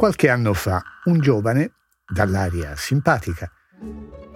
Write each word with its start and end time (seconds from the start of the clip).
Qualche 0.00 0.30
anno 0.30 0.54
fa 0.54 0.82
un 1.04 1.20
giovane, 1.20 1.72
dall'aria 2.06 2.74
simpatica, 2.74 3.52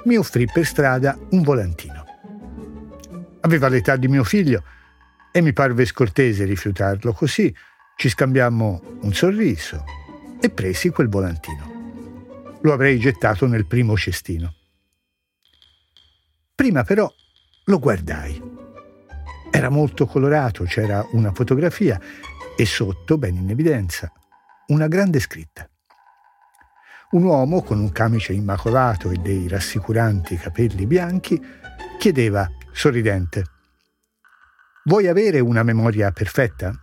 mi 0.05 0.17
offrì 0.17 0.45
per 0.45 0.67
strada 0.67 1.19
un 1.31 1.41
volantino. 1.41 2.05
Aveva 3.41 3.69
l'età 3.69 3.97
di 3.97 4.07
mio 4.07 4.25
figlio 4.25 4.63
e 5.33 5.41
mi 5.41 5.55
parve 5.55 5.87
scortese 5.87 6.45
rifiutarlo 6.45 7.15
così. 7.15 7.55
Ci 7.97 8.11
scambiammo 8.11 8.99
un 9.01 9.15
sorriso 9.15 9.85
e 10.39 10.51
presi 10.51 10.91
quel 10.91 11.09
volantino. 11.09 12.59
Lo 12.61 12.73
avrei 12.75 12.99
gettato 12.99 13.47
nel 13.47 13.67
primo 13.67 13.97
cestino. 13.97 14.55
Prima 16.55 16.85
però 16.85 17.11
lo 17.65 17.79
guardai. 17.79 18.54
Era 19.57 19.69
molto 19.69 20.07
colorato, 20.07 20.65
c'era 20.65 21.07
una 21.13 21.31
fotografia 21.33 22.01
e 22.57 22.67
sotto, 22.67 23.17
ben 23.19 23.37
in 23.37 23.51
evidenza, 23.51 24.11
una 24.67 24.89
grande 24.89 25.21
scritta. 25.21 25.71
Un 27.13 27.23
uomo 27.23 27.63
con 27.63 27.79
un 27.79 27.93
camice 27.93 28.33
immacolato 28.33 29.13
e 29.13 29.17
dei 29.19 29.47
rassicuranti 29.47 30.37
capelli 30.37 30.87
bianchi 30.87 31.41
chiedeva, 31.97 32.51
sorridente, 32.73 33.45
Vuoi 34.87 35.07
avere 35.07 35.39
una 35.39 35.63
memoria 35.63 36.11
perfetta? 36.11 36.75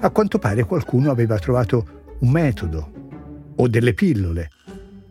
A 0.00 0.10
quanto 0.10 0.38
pare 0.38 0.62
qualcuno 0.62 1.10
aveva 1.10 1.40
trovato 1.40 2.16
un 2.20 2.30
metodo 2.30 3.52
o 3.56 3.66
delle 3.66 3.94
pillole 3.94 4.48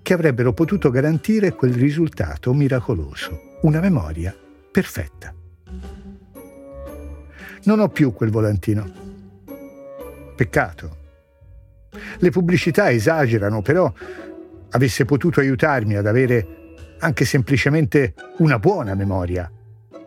che 0.02 0.14
avrebbero 0.14 0.54
potuto 0.54 0.90
garantire 0.90 1.52
quel 1.52 1.74
risultato 1.74 2.54
miracoloso, 2.54 3.60
una 3.64 3.82
memoria 3.82 4.34
perfetta. 4.72 5.36
Non 7.66 7.80
ho 7.80 7.90
più 7.90 8.14
quel 8.14 8.30
volantino 8.30 9.12
Peccato. 10.36 10.98
Le 12.18 12.30
pubblicità 12.32 12.90
esagerano, 12.90 13.62
però 13.62 13.92
avesse 14.72 15.06
potuto 15.06 15.40
aiutarmi 15.40 15.96
ad 15.96 16.08
avere 16.08 16.62
anche 17.00 17.26
semplicemente 17.26 18.14
una 18.38 18.58
buona 18.58 18.96
memoria, 18.96 19.50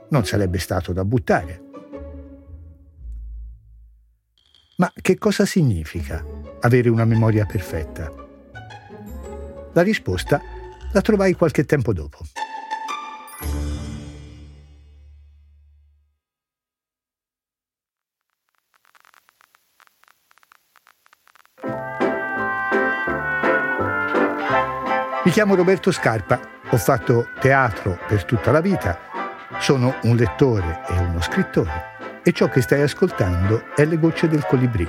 non 0.08 0.24
sarebbe 0.24 0.58
stato 0.58 0.92
da 0.92 1.04
buttare. 1.04 1.62
Ma 4.78 4.92
che 4.94 5.16
cosa 5.16 5.46
significa 5.46 6.24
avere 6.60 6.88
una 6.88 7.04
memoria 7.04 7.46
perfetta? 7.46 8.12
La 9.72 9.82
risposta 9.82 10.40
la 10.92 11.00
trovai 11.00 11.34
qualche 11.34 11.64
tempo 11.64 11.92
dopo. 11.92 12.18
Chiamo 25.36 25.54
Roberto 25.54 25.92
Scarpa, 25.92 26.40
ho 26.70 26.78
fatto 26.78 27.28
teatro 27.40 27.98
per 28.08 28.24
tutta 28.24 28.50
la 28.50 28.62
vita, 28.62 28.98
sono 29.58 29.94
un 30.04 30.16
lettore 30.16 30.80
e 30.88 30.96
uno 30.96 31.20
scrittore 31.20 32.20
e 32.22 32.32
ciò 32.32 32.48
che 32.48 32.62
stai 32.62 32.80
ascoltando 32.80 33.64
è 33.74 33.84
Le 33.84 33.98
gocce 33.98 34.28
del 34.28 34.46
colibrì. 34.46 34.88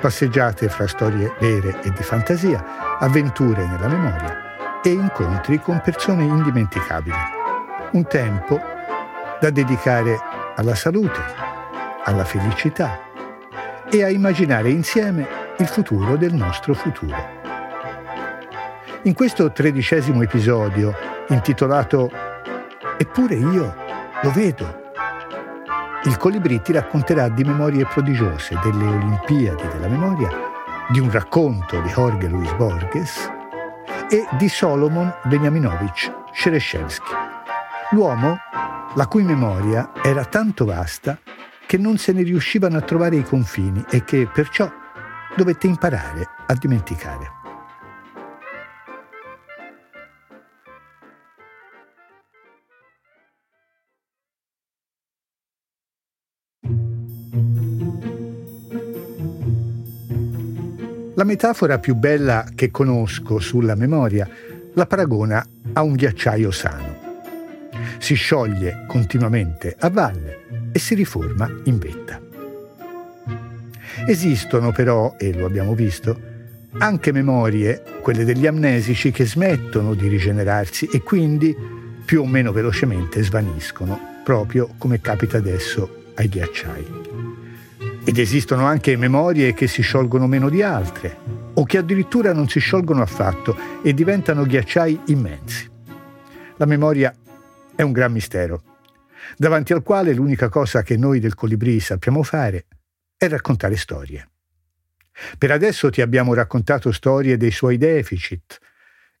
Passeggiate 0.00 0.68
fra 0.68 0.88
storie 0.88 1.36
vere 1.38 1.80
e 1.82 1.92
di 1.92 2.02
fantasia, 2.02 2.98
avventure 2.98 3.64
nella 3.64 3.86
memoria 3.86 4.80
e 4.82 4.88
incontri 4.88 5.60
con 5.60 5.80
persone 5.84 6.24
indimenticabili. 6.24 7.16
Un 7.92 8.08
tempo 8.08 8.60
da 9.38 9.50
dedicare 9.50 10.18
alla 10.56 10.74
salute, 10.74 11.20
alla 12.02 12.24
felicità 12.24 12.98
e 13.88 14.02
a 14.02 14.10
immaginare 14.10 14.70
insieme 14.70 15.28
il 15.58 15.68
futuro 15.68 16.16
del 16.16 16.34
nostro 16.34 16.74
futuro. 16.74 17.37
In 19.02 19.14
questo 19.14 19.52
tredicesimo 19.52 20.22
episodio, 20.22 20.94
intitolato 21.28 22.10
Eppure 23.00 23.36
io 23.36 23.74
lo 24.22 24.30
vedo, 24.32 24.90
il 26.02 26.16
Colibrì 26.16 26.60
ti 26.60 26.72
racconterà 26.72 27.28
di 27.28 27.44
memorie 27.44 27.86
prodigiose 27.86 28.58
delle 28.60 28.84
Olimpiadi 28.84 29.68
della 29.68 29.86
memoria, 29.86 30.28
di 30.88 30.98
un 30.98 31.10
racconto 31.12 31.80
di 31.80 31.88
Jorge 31.90 32.26
Luis 32.26 32.52
Borges 32.54 33.30
e 34.10 34.26
di 34.36 34.48
Solomon 34.48 35.14
Beniaminovich 35.24 36.12
Shereshevsky, 36.32 37.14
l'uomo 37.90 38.36
la 38.94 39.06
cui 39.06 39.22
memoria 39.22 39.92
era 40.02 40.24
tanto 40.24 40.64
vasta 40.64 41.16
che 41.64 41.78
non 41.78 41.98
se 41.98 42.12
ne 42.12 42.22
riuscivano 42.22 42.78
a 42.78 42.82
trovare 42.82 43.14
i 43.14 43.22
confini 43.22 43.84
e 43.90 44.02
che 44.02 44.26
perciò 44.26 44.68
dovette 45.36 45.68
imparare 45.68 46.28
a 46.46 46.54
dimenticare. 46.54 47.37
La 61.18 61.24
metafora 61.24 61.80
più 61.80 61.96
bella 61.96 62.46
che 62.54 62.70
conosco 62.70 63.40
sulla 63.40 63.74
memoria 63.74 64.28
la 64.74 64.86
paragona 64.86 65.44
a 65.72 65.82
un 65.82 65.94
ghiacciaio 65.94 66.52
sano. 66.52 66.96
Si 67.98 68.14
scioglie 68.14 68.84
continuamente 68.86 69.74
a 69.80 69.90
valle 69.90 70.70
e 70.70 70.78
si 70.78 70.94
riforma 70.94 71.50
in 71.64 71.78
vetta. 71.78 72.20
Esistono 74.06 74.70
però, 74.70 75.16
e 75.18 75.36
lo 75.36 75.46
abbiamo 75.46 75.74
visto, 75.74 76.20
anche 76.78 77.10
memorie, 77.10 77.82
quelle 78.00 78.24
degli 78.24 78.46
amnesici, 78.46 79.10
che 79.10 79.26
smettono 79.26 79.94
di 79.94 80.06
rigenerarsi 80.06 80.86
e 80.86 81.02
quindi 81.02 81.52
più 82.04 82.22
o 82.22 82.26
meno 82.26 82.52
velocemente 82.52 83.24
svaniscono, 83.24 84.20
proprio 84.22 84.72
come 84.78 85.00
capita 85.00 85.38
adesso 85.38 86.04
ai 86.14 86.28
ghiacciai. 86.28 87.27
Ed 88.08 88.16
esistono 88.16 88.64
anche 88.64 88.96
memorie 88.96 89.52
che 89.52 89.66
si 89.66 89.82
sciolgono 89.82 90.26
meno 90.26 90.48
di 90.48 90.62
altre, 90.62 91.14
o 91.52 91.64
che 91.64 91.76
addirittura 91.76 92.32
non 92.32 92.48
si 92.48 92.58
sciolgono 92.58 93.02
affatto 93.02 93.54
e 93.82 93.92
diventano 93.92 94.44
ghiacciai 94.44 94.98
immensi. 95.08 95.70
La 96.56 96.64
memoria 96.64 97.14
è 97.76 97.82
un 97.82 97.92
gran 97.92 98.10
mistero, 98.10 98.62
davanti 99.36 99.74
al 99.74 99.82
quale 99.82 100.14
l'unica 100.14 100.48
cosa 100.48 100.80
che 100.80 100.96
noi 100.96 101.20
del 101.20 101.34
Colibrì 101.34 101.80
sappiamo 101.80 102.22
fare 102.22 102.64
è 103.14 103.28
raccontare 103.28 103.76
storie. 103.76 104.26
Per 105.36 105.50
adesso 105.50 105.90
ti 105.90 106.00
abbiamo 106.00 106.32
raccontato 106.32 106.90
storie 106.92 107.36
dei 107.36 107.50
suoi 107.50 107.76
deficit 107.76 108.58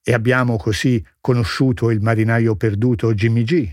e 0.02 0.14
abbiamo 0.14 0.56
così 0.56 1.04
conosciuto 1.20 1.90
il 1.90 2.00
marinaio 2.00 2.56
perduto 2.56 3.12
Jimmy 3.12 3.42
G, 3.42 3.70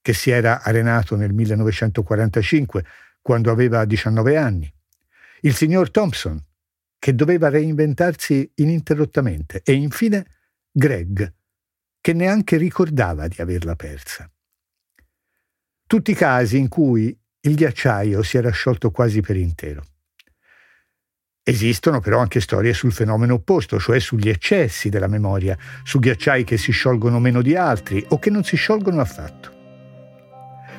che 0.00 0.14
si 0.14 0.30
era 0.30 0.62
arenato 0.62 1.16
nel 1.16 1.34
1945 1.34 2.84
quando 3.24 3.50
aveva 3.50 3.86
19 3.86 4.36
anni, 4.36 4.70
il 5.40 5.54
signor 5.54 5.90
Thompson, 5.90 6.38
che 6.98 7.14
doveva 7.14 7.48
reinventarsi 7.48 8.52
ininterrottamente, 8.56 9.62
e 9.64 9.72
infine 9.72 10.26
Greg, 10.70 11.32
che 12.02 12.12
neanche 12.12 12.58
ricordava 12.58 13.26
di 13.26 13.40
averla 13.40 13.76
persa. 13.76 14.30
Tutti 15.86 16.10
i 16.10 16.14
casi 16.14 16.58
in 16.58 16.68
cui 16.68 17.18
il 17.40 17.54
ghiacciaio 17.54 18.22
si 18.22 18.36
era 18.36 18.50
sciolto 18.50 18.90
quasi 18.90 19.22
per 19.22 19.36
intero. 19.36 19.86
Esistono 21.42 22.00
però 22.00 22.18
anche 22.18 22.42
storie 22.42 22.74
sul 22.74 22.92
fenomeno 22.92 23.34
opposto, 23.34 23.80
cioè 23.80 24.00
sugli 24.00 24.28
eccessi 24.28 24.90
della 24.90 25.08
memoria, 25.08 25.56
su 25.82 25.98
ghiacciai 25.98 26.44
che 26.44 26.58
si 26.58 26.72
sciolgono 26.72 27.18
meno 27.20 27.40
di 27.40 27.56
altri 27.56 28.04
o 28.10 28.18
che 28.18 28.28
non 28.28 28.44
si 28.44 28.56
sciolgono 28.56 29.00
affatto. 29.00 29.52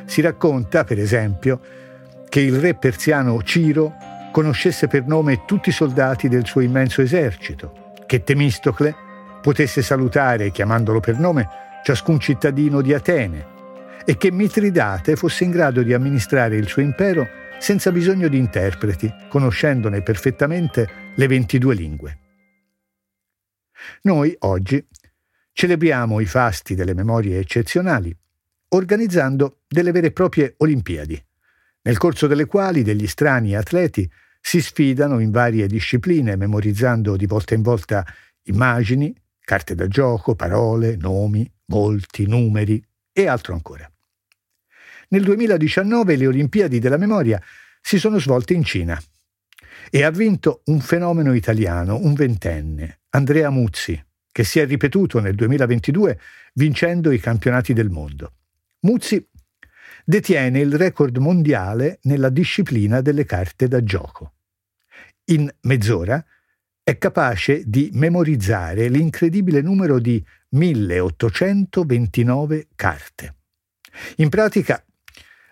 Si 0.06 0.22
racconta, 0.22 0.84
per 0.84 1.00
esempio, 1.00 1.85
che 2.36 2.42
il 2.42 2.60
re 2.60 2.76
persiano 2.76 3.42
Ciro 3.44 3.96
conoscesse 4.34 4.88
per 4.88 5.06
nome 5.06 5.46
tutti 5.46 5.70
i 5.70 5.72
soldati 5.72 6.28
del 6.28 6.46
suo 6.46 6.60
immenso 6.60 7.02
esercito, 7.02 7.94
che 8.06 8.24
Temistocle 8.24 8.94
potesse 9.42 9.82
salutare, 9.82 10.52
chiamandolo 10.52 11.00
per 11.00 11.18
nome, 11.18 11.48
ciascun 11.86 12.20
cittadino 12.20 12.82
di 12.82 12.94
Atene, 12.94 14.04
e 14.04 14.18
che 14.18 14.34
Mitridate 14.34 15.16
fosse 15.16 15.46
in 15.46 15.52
grado 15.52 15.82
di 15.82 15.94
amministrare 15.94 16.58
il 16.58 16.68
suo 16.68 16.82
impero 16.82 17.26
senza 17.58 17.90
bisogno 17.94 18.28
di 18.28 18.38
interpreti, 18.38 19.10
conoscendone 19.30 20.02
perfettamente 20.02 21.14
le 21.16 21.28
22 21.28 21.74
lingue. 21.74 22.20
Noi 24.02 24.36
oggi 24.40 24.86
celebriamo 25.54 26.20
i 26.20 26.26
fasti 26.26 26.76
delle 26.76 26.94
memorie 26.94 27.40
eccezionali 27.40 28.14
organizzando 28.68 29.60
delle 29.70 29.94
vere 29.94 30.08
e 30.08 30.12
proprie 30.12 30.56
Olimpiadi 30.58 31.24
nel 31.86 31.98
corso 31.98 32.28
delle 32.28 32.46
quali 32.46 32.82
degli 32.82 33.08
strani 33.08 33.56
atleti 33.56 34.10
si 34.42 34.62
sfidano 34.62 35.20
in 35.20 35.32
varie 35.32 35.68
discipline, 35.68 36.36
memorizzando 36.36 37.16
di 37.16 37.26
volta 37.26 37.54
in 37.54 37.62
volta 37.62 38.06
immagini, 38.44 39.16
carte 39.40 39.76
da 39.76 39.88
gioco, 39.88 40.36
parole, 40.36 40.96
nomi, 40.96 41.50
volti, 41.66 42.26
numeri 42.28 42.84
e 43.12 43.28
altro 43.28 43.54
ancora. 43.54 43.90
Nel 45.10 45.24
2019 45.24 46.16
le 46.16 46.28
Olimpiadi 46.28 46.80
della 46.80 46.98
memoria 46.98 47.42
si 47.80 48.00
sono 48.00 48.20
svolte 48.20 48.54
in 48.54 48.64
Cina 48.64 49.00
e 49.92 50.04
ha 50.04 50.10
vinto 50.10 50.62
un 50.66 50.80
fenomeno 50.80 51.34
italiano, 51.34 52.00
un 52.02 52.14
ventenne, 52.14 53.02
Andrea 53.10 53.52
Muzzi, 53.52 54.04
che 54.32 54.44
si 54.44 54.60
è 54.60 54.66
ripetuto 54.66 55.20
nel 55.20 55.36
2022 55.36 56.20
vincendo 56.56 57.12
i 57.12 57.20
campionati 57.20 57.74
del 57.74 57.90
mondo. 57.92 58.34
Muzzi 58.82 59.24
detiene 60.06 60.60
il 60.60 60.78
record 60.78 61.18
mondiale 61.18 61.98
nella 62.04 62.30
disciplina 62.30 63.02
delle 63.02 63.26
carte 63.26 63.68
da 63.68 63.84
gioco. 63.84 64.34
In 65.26 65.52
mezz'ora 65.62 66.24
è 66.84 67.00
capace 67.00 67.64
di 67.66 67.90
memorizzare 67.94 68.90
l'incredibile 68.90 69.62
numero 69.62 69.98
di 70.00 70.24
1829 70.50 72.68
carte. 72.76 73.36
In 74.18 74.30
pratica 74.30 74.86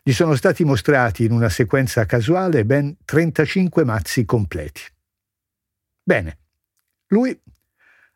gli 0.04 0.14
sono 0.14 0.36
stati 0.36 0.64
mostrati 0.64 1.26
in 1.26 1.32
una 1.32 1.50
sequenza 1.50 2.06
casuale 2.06 2.66
ben 2.66 2.98
35 3.04 3.84
mazzi 3.84 4.26
completi. 4.26 4.84
Bene, 6.04 6.38
lui 7.08 7.36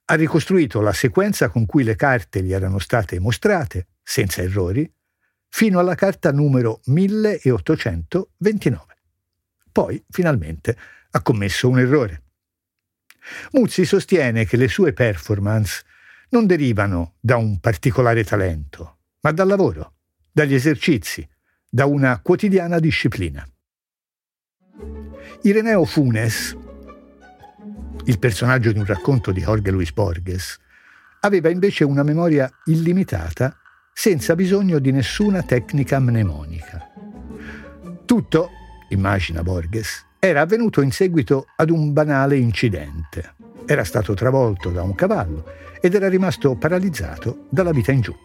ha 0.09 0.15
ricostruito 0.15 0.79
la 0.81 0.93
sequenza 0.93 1.49
con 1.49 1.65
cui 1.65 1.83
le 1.83 1.95
carte 1.95 2.43
gli 2.43 2.53
erano 2.53 2.77
state 2.77 3.19
mostrate, 3.19 3.87
senza 4.03 4.41
errori, 4.41 4.89
fino 5.49 5.79
alla 5.79 5.95
carta 5.95 6.31
numero 6.31 6.81
1829. 6.85 8.85
Poi, 9.71 10.03
finalmente, 10.09 10.77
ha 11.11 11.21
commesso 11.21 11.69
un 11.69 11.79
errore. 11.79 12.23
Muzzi 13.51 13.85
sostiene 13.85 14.45
che 14.45 14.57
le 14.57 14.67
sue 14.67 14.93
performance 14.93 15.83
non 16.29 16.45
derivano 16.45 17.15
da 17.19 17.37
un 17.37 17.59
particolare 17.59 18.23
talento, 18.23 18.97
ma 19.21 19.31
dal 19.31 19.47
lavoro, 19.47 19.93
dagli 20.31 20.53
esercizi, 20.53 21.27
da 21.69 21.85
una 21.85 22.19
quotidiana 22.21 22.79
disciplina. 22.79 23.47
Ireneo 25.43 25.85
Funes, 25.85 26.55
il 28.05 28.19
personaggio 28.19 28.71
di 28.71 28.79
un 28.79 28.85
racconto 28.85 29.31
di 29.31 29.41
Jorge 29.41 29.71
Luis 29.71 29.91
Borges, 29.91 30.57
aveva 31.21 31.49
invece 31.49 31.83
una 31.83 32.03
memoria 32.03 32.49
illimitata 32.65 33.57
senza 33.99 34.35
bisogno 34.35 34.77
di 34.77 34.91
nessuna 34.91 35.41
tecnica 35.41 35.99
mnemonica. 35.99 36.87
Tutto, 38.05 38.51
immagina 38.89 39.41
Borges, 39.41 40.05
era 40.19 40.41
avvenuto 40.41 40.81
in 40.81 40.91
seguito 40.91 41.47
ad 41.55 41.71
un 41.71 41.93
banale 41.93 42.37
incidente. 42.37 43.33
Era 43.65 43.83
stato 43.83 44.13
travolto 44.13 44.69
da 44.69 44.83
un 44.83 44.93
cavallo 44.93 45.45
ed 45.81 45.95
era 45.95 46.09
rimasto 46.09 46.53
paralizzato 46.53 47.47
dalla 47.49 47.71
vita 47.71 47.91
in 47.91 48.01
giù. 48.01 48.15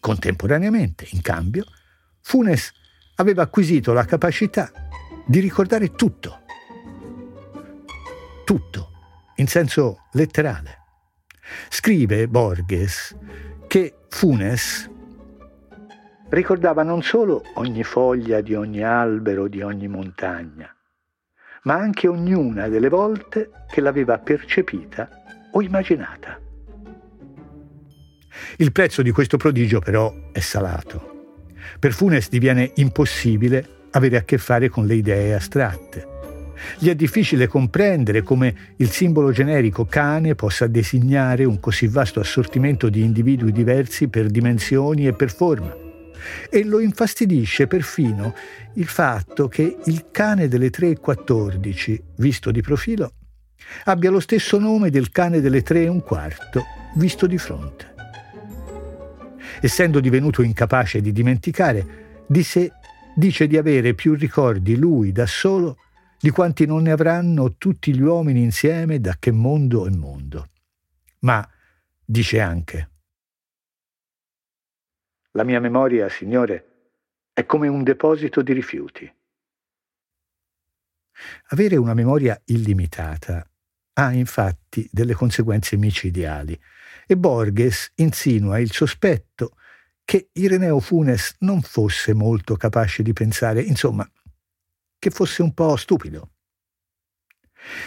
Contemporaneamente, 0.00 1.06
in 1.10 1.20
cambio, 1.20 1.66
Funes 2.20 2.72
aveva 3.14 3.42
acquisito 3.42 3.92
la 3.92 4.04
capacità 4.04 4.72
di 5.24 5.38
ricordare 5.38 5.92
tutto. 5.92 6.40
Tutto, 8.44 8.90
in 9.36 9.46
senso 9.46 10.08
letterale. 10.14 10.78
Scrive 11.68 12.26
Borges 12.26 13.16
che 13.70 13.94
Funes 14.08 14.90
ricordava 16.30 16.82
non 16.82 17.04
solo 17.04 17.44
ogni 17.54 17.84
foglia 17.84 18.40
di 18.40 18.52
ogni 18.52 18.82
albero, 18.82 19.46
di 19.46 19.62
ogni 19.62 19.86
montagna, 19.86 20.74
ma 21.62 21.74
anche 21.74 22.08
ognuna 22.08 22.66
delle 22.66 22.88
volte 22.88 23.52
che 23.70 23.80
l'aveva 23.80 24.18
percepita 24.18 25.08
o 25.52 25.62
immaginata. 25.62 26.40
Il 28.56 28.72
prezzo 28.72 29.02
di 29.02 29.12
questo 29.12 29.36
prodigio 29.36 29.78
però 29.78 30.12
è 30.32 30.40
salato. 30.40 31.44
Per 31.78 31.92
Funes 31.92 32.28
diviene 32.28 32.72
impossibile 32.74 33.86
avere 33.92 34.16
a 34.16 34.22
che 34.22 34.38
fare 34.38 34.68
con 34.68 34.84
le 34.84 34.94
idee 34.94 35.34
astratte. 35.34 36.09
Gli 36.78 36.88
è 36.88 36.94
difficile 36.94 37.46
comprendere 37.46 38.22
come 38.22 38.74
il 38.76 38.90
simbolo 38.90 39.30
generico 39.32 39.84
cane 39.84 40.34
possa 40.34 40.66
designare 40.66 41.44
un 41.44 41.60
così 41.60 41.86
vasto 41.86 42.20
assortimento 42.20 42.88
di 42.88 43.02
individui 43.02 43.52
diversi 43.52 44.08
per 44.08 44.28
dimensioni 44.28 45.06
e 45.06 45.12
per 45.12 45.32
forma. 45.32 45.74
E 46.50 46.64
lo 46.64 46.80
infastidisce 46.80 47.66
perfino 47.66 48.34
il 48.74 48.86
fatto 48.86 49.48
che 49.48 49.78
il 49.86 50.06
cane 50.10 50.48
delle 50.48 50.70
3,14, 50.70 51.98
visto 52.16 52.50
di 52.50 52.60
profilo, 52.60 53.12
abbia 53.84 54.10
lo 54.10 54.20
stesso 54.20 54.58
nome 54.58 54.90
del 54.90 55.10
cane 55.10 55.40
delle 55.40 55.62
3,15, 55.62 56.62
visto 56.96 57.26
di 57.26 57.38
fronte 57.38 57.90
essendo 59.60 60.00
divenuto 60.00 60.42
incapace 60.42 61.00
di 61.00 61.12
dimenticare, 61.12 62.24
di 62.26 62.42
sé 62.42 62.72
dice 63.14 63.46
di 63.46 63.56
avere 63.56 63.94
più 63.94 64.14
ricordi 64.14 64.76
lui 64.76 65.12
da 65.12 65.26
solo 65.26 65.76
di 66.20 66.30
quanti 66.30 66.66
non 66.66 66.82
ne 66.82 66.90
avranno 66.90 67.56
tutti 67.56 67.94
gli 67.94 68.02
uomini 68.02 68.42
insieme 68.42 69.00
da 69.00 69.16
che 69.18 69.30
mondo 69.30 69.86
è 69.86 69.90
mondo. 69.90 70.48
Ma 71.20 71.48
dice 72.04 72.40
anche, 72.40 72.90
la 75.32 75.44
mia 75.44 75.60
memoria, 75.60 76.08
Signore, 76.08 76.66
è 77.32 77.46
come 77.46 77.68
un 77.68 77.82
deposito 77.82 78.42
di 78.42 78.52
rifiuti. 78.52 79.14
Avere 81.48 81.76
una 81.76 81.94
memoria 81.94 82.40
illimitata 82.46 83.48
ha 83.94 84.12
infatti 84.12 84.88
delle 84.90 85.14
conseguenze 85.14 85.76
micidiali 85.76 86.58
e 87.06 87.16
Borges 87.16 87.92
insinua 87.96 88.58
il 88.58 88.72
sospetto 88.72 89.56
che 90.04 90.30
Ireneo 90.32 90.80
Funes 90.80 91.36
non 91.40 91.62
fosse 91.62 92.12
molto 92.12 92.56
capace 92.56 93.02
di 93.02 93.12
pensare, 93.12 93.62
insomma, 93.62 94.08
che 95.00 95.10
fosse 95.10 95.42
un 95.42 95.52
po' 95.52 95.74
stupido. 95.74 96.30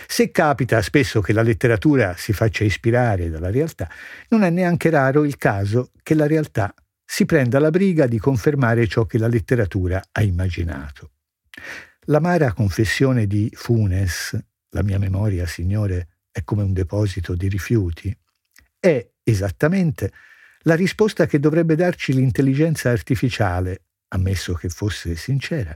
Se 0.08 0.30
capita 0.32 0.82
spesso 0.82 1.22
che 1.22 1.32
la 1.32 1.42
letteratura 1.42 2.16
si 2.18 2.34
faccia 2.34 2.64
ispirare 2.64 3.30
dalla 3.30 3.50
realtà, 3.50 3.90
non 4.30 4.44
è 4.44 4.50
neanche 4.50 4.90
raro 4.90 5.24
il 5.24 5.38
caso 5.38 5.92
che 6.04 6.14
la 6.14 6.28
realtà 6.28 6.74
si 7.06 7.26
prenda 7.26 7.60
la 7.60 7.70
briga 7.70 8.06
di 8.08 8.18
confermare 8.18 8.88
ciò 8.88 9.06
che 9.06 9.18
la 9.18 9.28
letteratura 9.28 10.02
ha 10.12 10.22
immaginato. 10.22 11.12
L'amara 12.08 12.54
confessione 12.54 13.28
di 13.28 13.50
Funes, 13.54 14.38
la 14.70 14.84
mia 14.84 15.00
memoria, 15.00 15.46
Signore, 15.46 16.08
è 16.32 16.44
come 16.44 16.64
un 16.64 16.74
deposito 16.74 17.36
di 17.36 17.48
rifiuti, 17.48 18.16
è 18.80 19.08
esattamente 19.24 20.12
la 20.64 20.76
risposta 20.76 21.26
che 21.26 21.40
dovrebbe 21.40 21.76
darci 21.76 22.14
l'intelligenza 22.14 22.90
artificiale, 22.90 23.84
ammesso 24.10 24.54
che 24.54 24.70
fosse 24.70 25.16
sincera, 25.16 25.74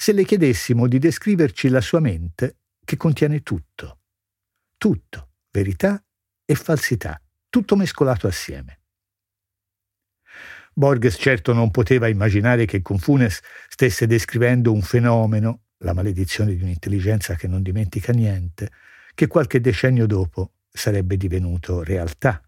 se 0.00 0.12
le 0.12 0.24
chiedessimo 0.24 0.86
di 0.86 0.98
descriverci 0.98 1.68
la 1.68 1.82
sua 1.82 2.00
mente 2.00 2.60
che 2.86 2.96
contiene 2.96 3.42
tutto. 3.42 3.98
Tutto, 4.78 5.32
verità 5.50 6.02
e 6.46 6.54
falsità, 6.54 7.20
tutto 7.50 7.76
mescolato 7.76 8.26
assieme. 8.26 8.80
Borges 10.72 11.16
certo 11.20 11.52
non 11.52 11.70
poteva 11.70 12.08
immaginare 12.08 12.64
che 12.64 12.80
con 12.80 12.98
Funes 12.98 13.42
stesse 13.68 14.06
descrivendo 14.06 14.72
un 14.72 14.80
fenomeno, 14.80 15.64
la 15.80 15.92
maledizione 15.92 16.56
di 16.56 16.62
un'intelligenza 16.62 17.34
che 17.34 17.46
non 17.46 17.60
dimentica 17.60 18.14
niente, 18.14 18.70
che 19.12 19.26
qualche 19.26 19.60
decennio 19.60 20.06
dopo 20.06 20.52
sarebbe 20.70 21.18
divenuto 21.18 21.82
realtà. 21.82 22.42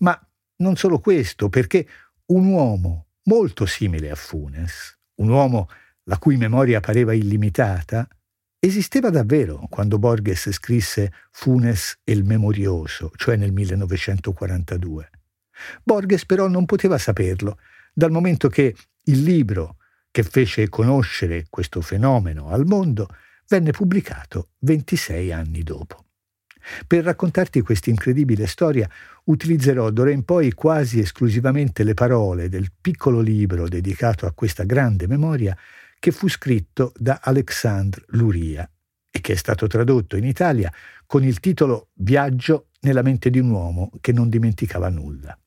Ma 0.00 0.30
non 0.56 0.76
solo 0.76 0.98
questo, 0.98 1.48
perché 1.48 1.88
un 2.26 2.44
uomo 2.48 3.06
molto 3.22 3.64
simile 3.64 4.10
a 4.10 4.14
Funes, 4.14 4.98
un 5.14 5.30
uomo 5.30 5.68
la 6.08 6.18
cui 6.18 6.36
memoria 6.36 6.80
pareva 6.80 7.12
illimitata, 7.12 8.08
esisteva 8.58 9.10
davvero 9.10 9.66
quando 9.68 9.98
Borges 9.98 10.50
scrisse 10.50 11.12
Funes 11.30 11.98
e 12.04 12.12
il 12.12 12.24
Memorioso, 12.24 13.10
cioè 13.16 13.36
nel 13.36 13.52
1942. 13.52 15.10
Borges 15.82 16.24
però 16.24 16.48
non 16.48 16.64
poteva 16.64 16.98
saperlo, 16.98 17.58
dal 17.92 18.10
momento 18.10 18.48
che 18.48 18.74
il 19.04 19.22
libro 19.22 19.76
che 20.10 20.22
fece 20.22 20.68
conoscere 20.68 21.46
questo 21.50 21.80
fenomeno 21.80 22.48
al 22.48 22.66
mondo 22.66 23.08
venne 23.48 23.70
pubblicato 23.72 24.50
26 24.60 25.32
anni 25.32 25.62
dopo. 25.62 26.04
Per 26.86 27.04
raccontarti 27.04 27.60
questa 27.60 27.90
incredibile 27.90 28.46
storia 28.46 28.88
utilizzerò 29.24 29.90
d'ora 29.90 30.10
in 30.10 30.24
poi 30.24 30.52
quasi 30.52 30.98
esclusivamente 30.98 31.84
le 31.84 31.94
parole 31.94 32.48
del 32.48 32.72
piccolo 32.80 33.20
libro 33.20 33.68
dedicato 33.68 34.26
a 34.26 34.32
questa 34.32 34.64
grande 34.64 35.06
memoria 35.06 35.56
che 35.98 36.10
fu 36.10 36.28
scritto 36.28 36.92
da 36.96 37.20
Alexandre 37.22 38.04
Luria 38.08 38.68
e 39.10 39.20
che 39.20 39.32
è 39.32 39.36
stato 39.36 39.66
tradotto 39.66 40.16
in 40.16 40.24
Italia 40.24 40.72
con 41.06 41.24
il 41.24 41.40
titolo 41.40 41.88
Viaggio 41.94 42.68
nella 42.80 43.02
mente 43.02 43.30
di 43.30 43.38
un 43.38 43.50
uomo 43.50 43.90
che 44.00 44.12
non 44.12 44.28
dimenticava 44.28 44.88
nulla. 44.88 45.38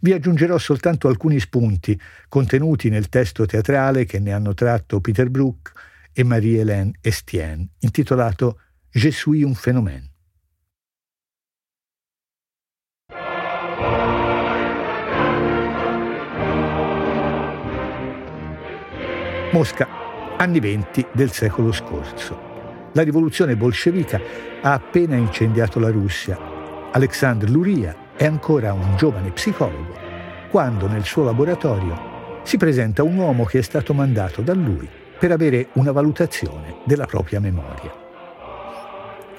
Vi 0.00 0.12
aggiungerò 0.12 0.58
soltanto 0.58 1.08
alcuni 1.08 1.38
spunti 1.38 1.98
contenuti 2.28 2.88
nel 2.88 3.08
testo 3.08 3.44
teatrale 3.46 4.04
che 4.04 4.18
ne 4.18 4.32
hanno 4.32 4.54
tratto 4.54 5.00
Peter 5.00 5.28
Brook 5.28 5.72
e 6.12 6.24
Marie-Hélène 6.24 6.92
Estienne, 7.00 7.68
intitolato 7.80 8.60
Je 8.90 9.10
suis 9.10 9.44
un 9.44 9.54
phénomène. 9.54 10.15
Mosca, 19.56 19.88
anni 20.36 20.60
venti 20.60 21.02
del 21.12 21.32
secolo 21.32 21.72
scorso. 21.72 22.90
La 22.92 23.00
rivoluzione 23.00 23.56
bolscevica 23.56 24.20
ha 24.60 24.74
appena 24.74 25.16
incendiato 25.16 25.80
la 25.80 25.88
Russia. 25.88 26.38
Alexandr 26.92 27.48
Luria 27.48 27.96
è 28.16 28.26
ancora 28.26 28.74
un 28.74 28.96
giovane 28.98 29.30
psicologo 29.30 29.94
quando 30.50 30.88
nel 30.88 31.04
suo 31.04 31.24
laboratorio 31.24 32.40
si 32.42 32.58
presenta 32.58 33.02
un 33.02 33.16
uomo 33.16 33.44
che 33.44 33.60
è 33.60 33.62
stato 33.62 33.94
mandato 33.94 34.42
da 34.42 34.52
lui 34.52 34.86
per 35.18 35.32
avere 35.32 35.68
una 35.72 35.90
valutazione 35.90 36.80
della 36.84 37.06
propria 37.06 37.40
memoria. 37.40 37.94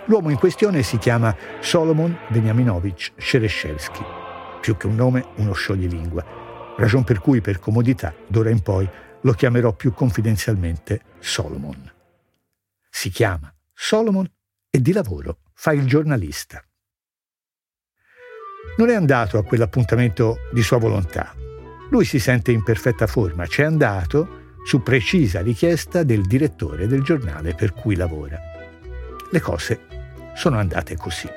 L'uomo 0.05 0.31
in 0.31 0.39
questione 0.39 0.81
si 0.81 0.97
chiama 0.97 1.36
Solomon 1.59 2.17
Beniaminovich 2.29 3.12
Shereshevsky, 3.17 4.03
più 4.62 4.77
che 4.77 4.88
un 4.88 4.95
nome 4.95 5.24
uno 5.36 5.53
scioglilingua, 5.53 6.25
ragion 6.75 7.03
per 7.03 7.19
cui 7.19 7.39
per 7.39 7.59
comodità 7.59 8.15
d'ora 8.25 8.50
in 8.50 8.62
poi 8.62 8.89
lo 9.27 9.34
chiamerò 9.34 9.74
più 9.74 9.91
confidenzialmente 9.93 11.01
Solomon. 11.19 11.91
Si 12.89 13.10
chiama 13.10 13.53
Solomon 13.74 14.25
e 14.69 14.81
di 14.81 14.93
lavoro 14.93 15.39
fa 15.53 15.74
il 15.74 15.86
giornalista. 15.86 16.63
Non 18.77 18.89
è 18.89 18.96
andato 18.96 19.38
a 19.38 19.43
quell'appuntamento 19.43 20.38
di 20.53 20.63
sua 20.63 20.77
volontà. 20.77 21.36
Lui 21.89 22.05
si 22.05 22.19
sente 22.19 22.53
in 22.53 22.63
perfetta 22.63 23.05
forma, 23.05 23.46
c'è 23.46 23.63
andato 23.63 24.55
su 24.63 24.81
precisa 24.81 25.41
richiesta 25.41 26.03
del 26.03 26.25
direttore 26.25 26.88
del 26.88 27.03
giornale 27.03 27.53
per 27.53 27.74
cui 27.74 27.98
lavora. 27.98 28.39
Le 29.29 29.39
cose 29.41 29.88
sono 30.36 30.57
andate 30.57 30.96
così. 30.96 31.27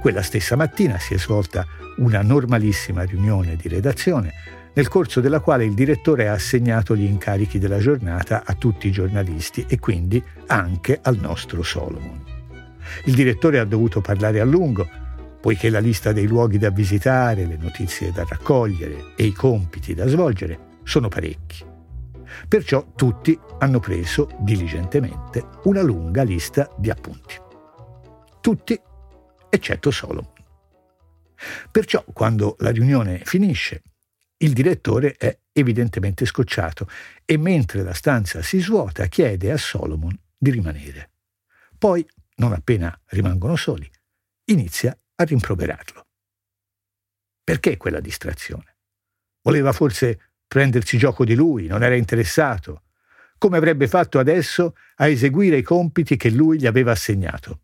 Quella 0.00 0.22
stessa 0.22 0.54
mattina 0.54 0.96
si 1.00 1.14
è 1.14 1.18
svolta 1.18 1.66
una 1.96 2.22
normalissima 2.22 3.02
riunione 3.02 3.56
di 3.56 3.68
redazione 3.68 4.61
nel 4.74 4.88
corso 4.88 5.20
della 5.20 5.40
quale 5.40 5.64
il 5.64 5.74
direttore 5.74 6.28
ha 6.28 6.32
assegnato 6.32 6.96
gli 6.96 7.04
incarichi 7.04 7.58
della 7.58 7.78
giornata 7.78 8.42
a 8.44 8.54
tutti 8.54 8.88
i 8.88 8.92
giornalisti 8.92 9.66
e 9.68 9.78
quindi 9.78 10.22
anche 10.46 10.98
al 11.02 11.18
nostro 11.18 11.62
Solomon. 11.62 12.24
Il 13.04 13.14
direttore 13.14 13.58
ha 13.58 13.64
dovuto 13.64 14.00
parlare 14.00 14.40
a 14.40 14.44
lungo, 14.44 14.88
poiché 15.40 15.70
la 15.70 15.80
lista 15.80 16.12
dei 16.12 16.26
luoghi 16.26 16.58
da 16.58 16.70
visitare, 16.70 17.46
le 17.46 17.58
notizie 17.60 18.12
da 18.12 18.24
raccogliere 18.26 19.12
e 19.16 19.24
i 19.24 19.32
compiti 19.32 19.94
da 19.94 20.06
svolgere 20.06 20.70
sono 20.84 21.08
parecchi. 21.08 21.64
Perciò 22.48 22.92
tutti 22.94 23.38
hanno 23.58 23.78
preso 23.78 24.28
diligentemente 24.40 25.44
una 25.64 25.82
lunga 25.82 26.22
lista 26.22 26.72
di 26.78 26.90
appunti. 26.90 27.34
Tutti 28.40 28.80
eccetto 29.50 29.90
Solomon. 29.90 30.30
Perciò 31.70 32.04
quando 32.12 32.56
la 32.60 32.70
riunione 32.70 33.20
finisce, 33.24 33.82
il 34.42 34.52
direttore 34.52 35.14
è 35.16 35.36
evidentemente 35.52 36.24
scocciato 36.24 36.88
e 37.24 37.36
mentre 37.36 37.82
la 37.82 37.94
stanza 37.94 38.42
si 38.42 38.60
svuota 38.60 39.06
chiede 39.06 39.52
a 39.52 39.56
Solomon 39.56 40.16
di 40.36 40.50
rimanere. 40.50 41.10
Poi, 41.78 42.06
non 42.36 42.52
appena 42.52 42.96
rimangono 43.06 43.56
soli, 43.56 43.88
inizia 44.46 44.96
a 45.16 45.24
rimproverarlo. 45.24 46.06
Perché 47.44 47.76
quella 47.76 48.00
distrazione? 48.00 48.76
Voleva 49.42 49.72
forse 49.72 50.32
prendersi 50.46 50.98
gioco 50.98 51.24
di 51.24 51.34
lui, 51.34 51.66
non 51.66 51.82
era 51.82 51.94
interessato. 51.94 52.82
Come 53.38 53.56
avrebbe 53.56 53.88
fatto 53.88 54.18
adesso 54.18 54.76
a 54.96 55.08
eseguire 55.08 55.58
i 55.58 55.62
compiti 55.62 56.16
che 56.16 56.30
lui 56.30 56.58
gli 56.58 56.66
aveva 56.66 56.92
assegnato? 56.92 57.60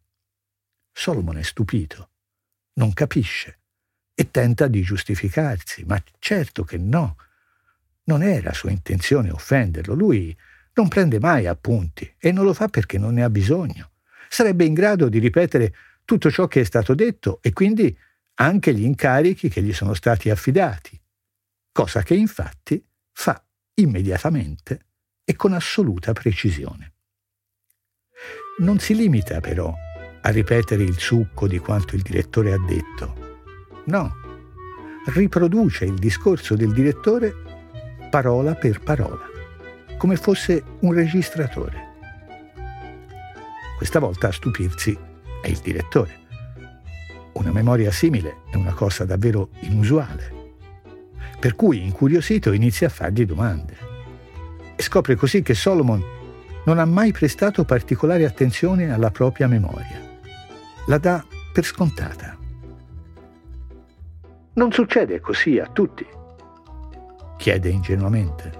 Solomon 0.92 1.38
è 1.38 1.42
stupito, 1.42 2.11
non 2.75 2.92
capisce 2.92 3.58
e 4.18 4.32
tenta 4.32 4.66
di 4.66 4.82
giustificarsi, 4.82 5.84
ma 5.84 6.02
certo 6.18 6.64
che 6.64 6.76
no. 6.76 7.16
Non 8.04 8.25
era 8.25 8.52
sua 8.52 8.70
intenzione 8.70 9.30
offenderlo, 9.30 9.94
lui 9.94 10.37
non 10.72 10.88
prende 10.88 11.20
mai 11.20 11.46
appunti 11.46 12.12
e 12.18 12.32
non 12.32 12.44
lo 12.44 12.52
fa 12.52 12.66
perché 12.66 12.98
non 12.98 13.14
ne 13.14 13.22
ha 13.22 13.30
bisogno. 13.30 13.92
Sarebbe 14.28 14.64
in 14.64 14.75
grado 14.75 15.08
di 15.08 15.20
ripetere 15.20 15.72
tutto 16.04 16.32
ciò 16.32 16.48
che 16.48 16.62
è 16.62 16.64
stato 16.64 16.94
detto 16.94 17.38
e 17.42 17.52
quindi 17.52 17.96
anche 18.40 18.75
gli 18.75 18.82
incarichi 18.82 19.48
che 19.48 19.62
gli 19.62 19.72
sono 19.72 19.94
stati 19.94 20.30
affidati 20.30 21.00
cosa 21.78 22.02
che 22.02 22.16
infatti 22.16 22.84
fa 23.12 23.40
immediatamente 23.75 24.87
e 25.22 25.37
con 25.37 25.52
assoluta 25.52 26.12
precisione. 26.12 26.94
Non 28.58 28.80
si 28.80 28.96
limita 28.96 29.38
però 29.38 29.72
a 30.20 30.28
ripetere 30.30 30.82
il 30.82 30.98
succo 30.98 31.46
di 31.46 31.58
quanto 31.58 31.94
il 31.94 32.02
direttore 32.02 32.52
ha 32.52 32.58
detto. 32.58 33.27
No, 33.88 34.14
riproduce 35.07 35.85
il 35.85 35.95
discorso 35.95 36.54
del 36.54 36.73
direttore 36.73 37.35
parola 38.11 38.54
per 38.54 38.80
parola, 38.80 39.25
come 39.99 40.16
fosse 40.16 40.62
un 40.80 40.92
registratore. 40.92 41.87
Questa 43.76 43.99
volta 43.99 44.28
a 44.28 44.33
stupirsi 44.33 44.97
è 45.42 45.49
il 45.49 45.59
direttore. 45.59 46.26
Una 47.33 47.52
memoria 47.52 47.90
simile 47.90 48.38
è 48.50 48.57
una 48.57 48.73
cosa 48.73 49.04
davvero 49.04 49.50
inusuale 49.61 50.38
per 51.38 51.54
cui 51.54 51.83
incuriosito 51.83 52.52
inizia 52.52 52.88
a 52.88 52.90
fargli 52.90 53.25
domande. 53.25 53.76
E 54.75 54.83
scopre 54.83 55.14
così 55.14 55.42
che 55.42 55.54
Solomon 55.54 56.02
non 56.64 56.78
ha 56.78 56.85
mai 56.85 57.12
prestato 57.12 57.64
particolare 57.64 58.25
attenzione 58.25 58.92
alla 58.92 59.11
propria 59.11 59.47
memoria. 59.47 60.00
La 60.87 60.99
dà 60.99 61.25
per 61.52 61.64
scontata. 61.64 62.38
Non 64.59 64.73
succede 64.73 65.21
così 65.21 65.61
a 65.61 65.69
tutti? 65.73 66.05
chiede 67.37 67.69
ingenuamente. 67.69 68.50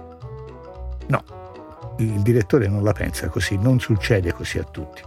No, 1.07 1.95
il 1.97 2.21
direttore 2.21 2.69
non 2.69 2.85
la 2.85 2.93
pensa 2.93 3.27
così, 3.27 3.57
non 3.57 3.81
succede 3.81 4.31
così 4.31 4.59
a 4.59 4.63
tutti. 4.63 5.01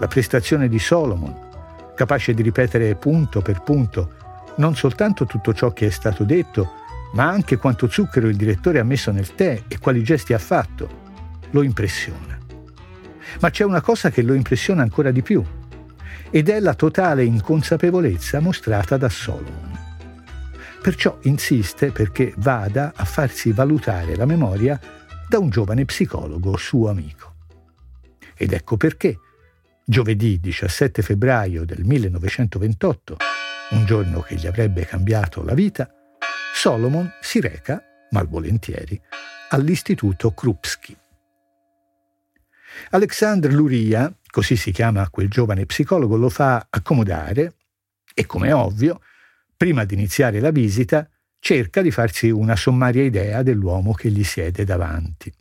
La 0.00 0.08
prestazione 0.08 0.68
di 0.68 0.80
Solomon, 0.80 1.92
capace 1.94 2.34
di 2.34 2.42
ripetere 2.42 2.96
punto 2.96 3.42
per 3.42 3.62
punto 3.62 4.12
non 4.56 4.74
soltanto 4.74 5.24
tutto 5.24 5.54
ciò 5.54 5.72
che 5.72 5.86
è 5.86 5.90
stato 5.90 6.24
detto, 6.24 6.72
ma 7.12 7.28
anche 7.28 7.56
quanto 7.56 7.88
zucchero 7.88 8.26
il 8.26 8.36
direttore 8.36 8.80
ha 8.80 8.84
messo 8.84 9.12
nel 9.12 9.36
tè 9.36 9.62
e 9.68 9.78
quali 9.78 10.02
gesti 10.02 10.32
ha 10.32 10.38
fatto, 10.38 10.88
lo 11.50 11.62
impressiona. 11.62 12.36
Ma 13.38 13.50
c'è 13.50 13.62
una 13.62 13.80
cosa 13.80 14.10
che 14.10 14.22
lo 14.22 14.34
impressiona 14.34 14.82
ancora 14.82 15.12
di 15.12 15.22
più, 15.22 15.44
ed 16.28 16.48
è 16.48 16.58
la 16.58 16.74
totale 16.74 17.22
inconsapevolezza 17.22 18.40
mostrata 18.40 18.96
da 18.96 19.08
Solomon. 19.08 19.73
Perciò 20.84 21.16
insiste 21.22 21.92
perché 21.92 22.34
vada 22.36 22.92
a 22.94 23.06
farsi 23.06 23.52
valutare 23.52 24.16
la 24.16 24.26
memoria 24.26 24.78
da 25.26 25.38
un 25.38 25.48
giovane 25.48 25.86
psicologo 25.86 26.58
suo 26.58 26.90
amico. 26.90 27.36
Ed 28.36 28.52
ecco 28.52 28.76
perché, 28.76 29.18
giovedì 29.82 30.38
17 30.38 31.00
febbraio 31.00 31.64
del 31.64 31.84
1928, 31.84 33.16
un 33.70 33.86
giorno 33.86 34.20
che 34.20 34.34
gli 34.34 34.46
avrebbe 34.46 34.84
cambiato 34.84 35.42
la 35.42 35.54
vita, 35.54 35.90
Solomon 36.52 37.10
si 37.22 37.40
reca, 37.40 37.82
malvolentieri, 38.10 39.00
all'Istituto 39.48 40.32
Krupski. 40.32 40.94
Alexandre 42.90 43.50
Luria, 43.52 44.14
così 44.30 44.54
si 44.54 44.70
chiama 44.70 45.08
quel 45.08 45.30
giovane 45.30 45.64
psicologo, 45.64 46.16
lo 46.16 46.28
fa 46.28 46.66
accomodare 46.68 47.54
e, 48.12 48.26
come 48.26 48.48
è 48.48 48.54
ovvio, 48.54 49.00
prima 49.64 49.84
di 49.84 49.94
iniziare 49.94 50.40
la 50.40 50.50
visita, 50.50 51.08
cerca 51.38 51.80
di 51.80 51.90
farsi 51.90 52.28
una 52.28 52.54
sommaria 52.54 53.02
idea 53.02 53.42
dell'uomo 53.42 53.94
che 53.94 54.10
gli 54.10 54.22
siede 54.22 54.62
davanti. 54.62 55.32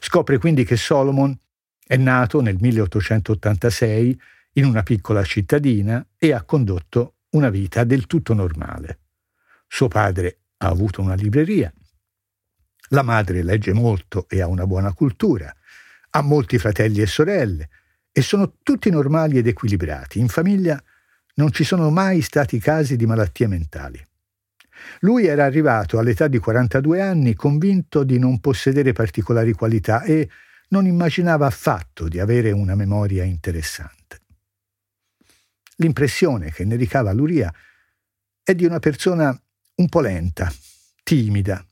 Scopre 0.00 0.38
quindi 0.38 0.64
che 0.64 0.76
Solomon 0.76 1.38
è 1.86 1.96
nato 1.96 2.40
nel 2.40 2.56
1886 2.58 4.20
in 4.54 4.64
una 4.64 4.82
piccola 4.82 5.22
cittadina 5.22 6.04
e 6.18 6.32
ha 6.32 6.42
condotto 6.42 7.18
una 7.30 7.48
vita 7.48 7.84
del 7.84 8.06
tutto 8.06 8.34
normale. 8.34 8.98
Suo 9.68 9.86
padre 9.86 10.38
ha 10.56 10.66
avuto 10.66 11.00
una 11.00 11.14
libreria, 11.14 11.72
la 12.88 13.02
madre 13.02 13.44
legge 13.44 13.72
molto 13.72 14.26
e 14.28 14.40
ha 14.40 14.48
una 14.48 14.66
buona 14.66 14.92
cultura, 14.94 15.54
ha 16.10 16.22
molti 16.22 16.58
fratelli 16.58 17.02
e 17.02 17.06
sorelle 17.06 17.68
e 18.10 18.20
sono 18.20 18.54
tutti 18.64 18.90
normali 18.90 19.38
ed 19.38 19.46
equilibrati. 19.46 20.18
In 20.18 20.26
famiglia 20.26 20.82
non 21.34 21.50
ci 21.50 21.64
sono 21.64 21.90
mai 21.90 22.20
stati 22.20 22.58
casi 22.58 22.96
di 22.96 23.06
malattie 23.06 23.46
mentali. 23.46 24.04
Lui 25.00 25.26
era 25.26 25.44
arrivato 25.44 25.98
all'età 25.98 26.28
di 26.28 26.38
42 26.38 27.00
anni 27.00 27.34
convinto 27.34 28.04
di 28.04 28.18
non 28.18 28.40
possedere 28.40 28.92
particolari 28.92 29.52
qualità 29.52 30.02
e 30.02 30.28
non 30.68 30.86
immaginava 30.86 31.46
affatto 31.46 32.08
di 32.08 32.18
avere 32.18 32.50
una 32.50 32.74
memoria 32.74 33.24
interessante. 33.24 34.20
L'impressione 35.76 36.50
che 36.52 36.64
ne 36.64 36.76
ricava 36.76 37.12
Luria 37.12 37.52
è 38.42 38.54
di 38.54 38.64
una 38.64 38.78
persona 38.78 39.36
un 39.76 39.88
po' 39.88 40.00
lenta, 40.00 40.52
timida, 41.02 41.64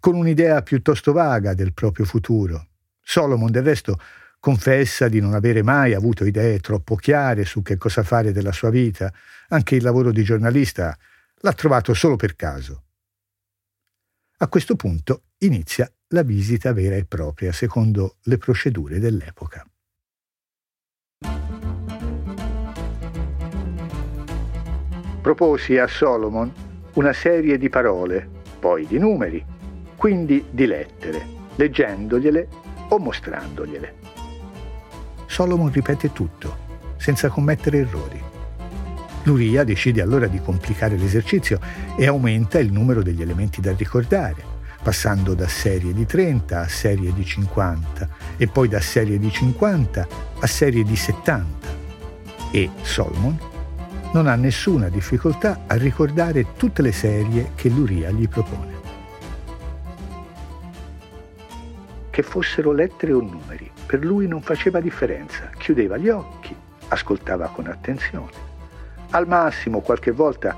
con 0.00 0.14
un'idea 0.14 0.62
piuttosto 0.62 1.12
vaga 1.12 1.54
del 1.54 1.74
proprio 1.74 2.04
futuro. 2.04 2.68
Solomon 3.02 3.50
del 3.50 3.62
resto 3.62 3.98
confessa 4.38 5.08
di 5.08 5.20
non 5.20 5.34
avere 5.34 5.62
mai 5.62 5.94
avuto 5.94 6.24
idee 6.24 6.60
troppo 6.60 6.94
chiare 6.96 7.44
su 7.44 7.62
che 7.62 7.76
cosa 7.76 8.02
fare 8.02 8.32
della 8.32 8.52
sua 8.52 8.70
vita, 8.70 9.12
anche 9.48 9.74
il 9.74 9.82
lavoro 9.82 10.12
di 10.12 10.22
giornalista 10.22 10.96
l'ha 11.40 11.52
trovato 11.52 11.94
solo 11.94 12.16
per 12.16 12.36
caso. 12.36 12.82
A 14.38 14.48
questo 14.48 14.76
punto 14.76 15.22
inizia 15.38 15.90
la 16.08 16.22
visita 16.22 16.72
vera 16.72 16.96
e 16.96 17.04
propria, 17.04 17.52
secondo 17.52 18.16
le 18.22 18.38
procedure 18.38 18.98
dell'epoca. 18.98 19.66
Proposi 25.20 25.76
a 25.76 25.86
Solomon 25.86 26.52
una 26.94 27.12
serie 27.12 27.58
di 27.58 27.68
parole, 27.68 28.28
poi 28.58 28.86
di 28.86 28.98
numeri, 28.98 29.44
quindi 29.96 30.44
di 30.50 30.66
lettere, 30.66 31.26
leggendogliele 31.56 32.48
o 32.88 32.98
mostrandogliele. 32.98 33.97
Solomon 35.28 35.70
ripete 35.70 36.10
tutto, 36.10 36.56
senza 36.96 37.28
commettere 37.28 37.78
errori. 37.80 38.20
Luria 39.24 39.62
decide 39.62 40.00
allora 40.00 40.26
di 40.26 40.40
complicare 40.40 40.96
l'esercizio 40.96 41.60
e 41.96 42.06
aumenta 42.06 42.58
il 42.58 42.72
numero 42.72 43.02
degli 43.02 43.20
elementi 43.20 43.60
da 43.60 43.72
ricordare, 43.76 44.42
passando 44.82 45.34
da 45.34 45.46
serie 45.46 45.92
di 45.92 46.06
30 46.06 46.60
a 46.60 46.66
serie 46.66 47.12
di 47.12 47.24
50 47.24 48.08
e 48.38 48.46
poi 48.46 48.68
da 48.68 48.80
serie 48.80 49.18
di 49.18 49.30
50 49.30 50.08
a 50.40 50.46
serie 50.46 50.82
di 50.82 50.96
70. 50.96 51.68
E 52.50 52.70
Solomon 52.80 53.38
non 54.14 54.26
ha 54.26 54.34
nessuna 54.34 54.88
difficoltà 54.88 55.64
a 55.66 55.74
ricordare 55.74 56.54
tutte 56.56 56.80
le 56.80 56.92
serie 56.92 57.50
che 57.54 57.68
Luria 57.68 58.10
gli 58.10 58.26
propone. 58.28 58.76
Che 62.08 62.22
fossero 62.22 62.72
lettere 62.72 63.12
o 63.12 63.20
numeri, 63.20 63.67
per 63.88 64.04
lui 64.04 64.28
non 64.28 64.42
faceva 64.42 64.80
differenza, 64.80 65.48
chiudeva 65.56 65.96
gli 65.96 66.10
occhi, 66.10 66.54
ascoltava 66.88 67.48
con 67.48 67.68
attenzione. 67.68 68.46
Al 69.12 69.26
massimo, 69.26 69.80
qualche 69.80 70.10
volta, 70.10 70.54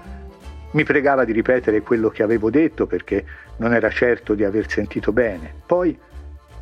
mi 0.73 0.83
pregava 0.83 1.25
di 1.25 1.31
ripetere 1.31 1.81
quello 1.81 2.09
che 2.09 2.25
avevo 2.25 2.51
detto 2.51 2.89
perché 2.89 3.25
non 3.59 3.73
era 3.73 3.89
certo 3.89 4.35
di 4.35 4.43
aver 4.43 4.69
sentito 4.69 5.13
bene. 5.13 5.55
Poi 5.65 5.97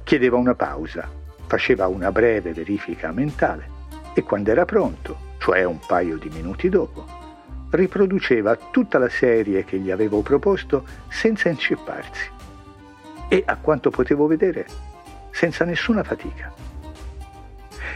chiedeva 0.05 0.37
una 0.37 0.55
pausa, 0.55 1.09
faceva 1.47 1.87
una 1.87 2.13
breve 2.13 2.53
verifica 2.53 3.13
mentale 3.13 3.77
e 4.13 4.23
quando 4.23 4.51
era 4.51 4.67
pronto 4.67 5.17
cioè 5.39 5.65
un 5.65 5.79
paio 5.87 6.19
di 6.19 6.29
minuti 6.29 6.69
dopo, 6.69 7.07
riproduceva 7.71 8.57
tutta 8.57 8.99
la 8.99 9.09
serie 9.09 9.65
che 9.65 9.79
gli 9.79 9.91
avevo 9.91 10.21
proposto 10.21 10.85
senza 11.09 11.49
incepparsi 11.49 12.29
e, 13.29 13.43
a 13.47 13.57
quanto 13.57 13.89
potevo 13.89 14.27
vedere, 14.27 14.67
senza 15.39 15.65
nessuna 15.65 16.03
fatica. 16.03 16.53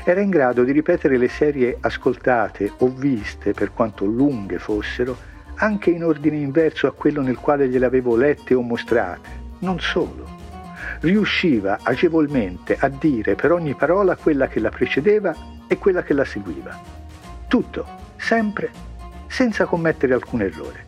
Era 0.04 0.20
in 0.20 0.30
grado 0.30 0.62
di 0.62 0.70
ripetere 0.70 1.18
le 1.18 1.26
serie 1.26 1.76
ascoltate 1.80 2.70
o 2.78 2.86
viste, 2.86 3.50
per 3.50 3.72
quanto 3.72 4.04
lunghe 4.04 4.60
fossero, 4.60 5.16
anche 5.56 5.90
in 5.90 6.04
ordine 6.04 6.36
inverso 6.36 6.86
a 6.86 6.92
quello 6.92 7.20
nel 7.20 7.38
quale 7.38 7.68
gliele 7.68 7.86
avevo 7.86 8.14
lette 8.14 8.54
o 8.54 8.60
mostrate. 8.60 9.28
Non 9.58 9.80
solo. 9.80 10.38
Riusciva 11.00 11.80
agevolmente 11.82 12.76
a 12.78 12.88
dire 12.88 13.34
per 13.34 13.50
ogni 13.50 13.74
parola 13.74 14.14
quella 14.14 14.46
che 14.46 14.60
la 14.60 14.70
precedeva 14.70 15.34
e 15.66 15.78
quella 15.78 16.04
che 16.04 16.14
la 16.14 16.24
seguiva 16.24 17.00
tutto, 17.52 17.84
sempre, 18.16 18.70
senza 19.26 19.66
commettere 19.66 20.14
alcun 20.14 20.40
errore. 20.40 20.86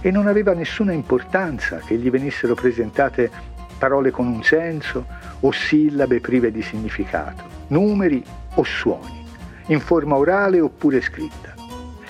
E 0.00 0.10
non 0.10 0.26
aveva 0.26 0.52
nessuna 0.52 0.90
importanza 0.90 1.76
che 1.76 1.96
gli 1.96 2.10
venissero 2.10 2.54
presentate 2.54 3.30
parole 3.78 4.10
con 4.10 4.26
un 4.26 4.42
senso 4.42 5.06
o 5.42 5.52
sillabe 5.52 6.20
prive 6.20 6.50
di 6.50 6.62
significato, 6.62 7.44
numeri 7.68 8.22
o 8.54 8.64
suoni, 8.64 9.24
in 9.66 9.80
forma 9.80 10.16
orale 10.16 10.60
oppure 10.60 11.00
scritta. 11.00 11.54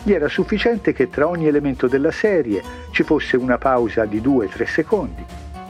Gli 0.02 0.12
era 0.12 0.28
sufficiente 0.28 0.92
che 0.92 1.10
tra 1.10 1.28
ogni 1.28 1.46
elemento 1.46 1.86
della 1.86 2.10
serie 2.10 2.62
ci 2.90 3.02
fosse 3.02 3.36
una 3.36 3.58
pausa 3.58 4.04
di 4.04 4.20
2-3 4.20 4.64
secondi 4.66 5.24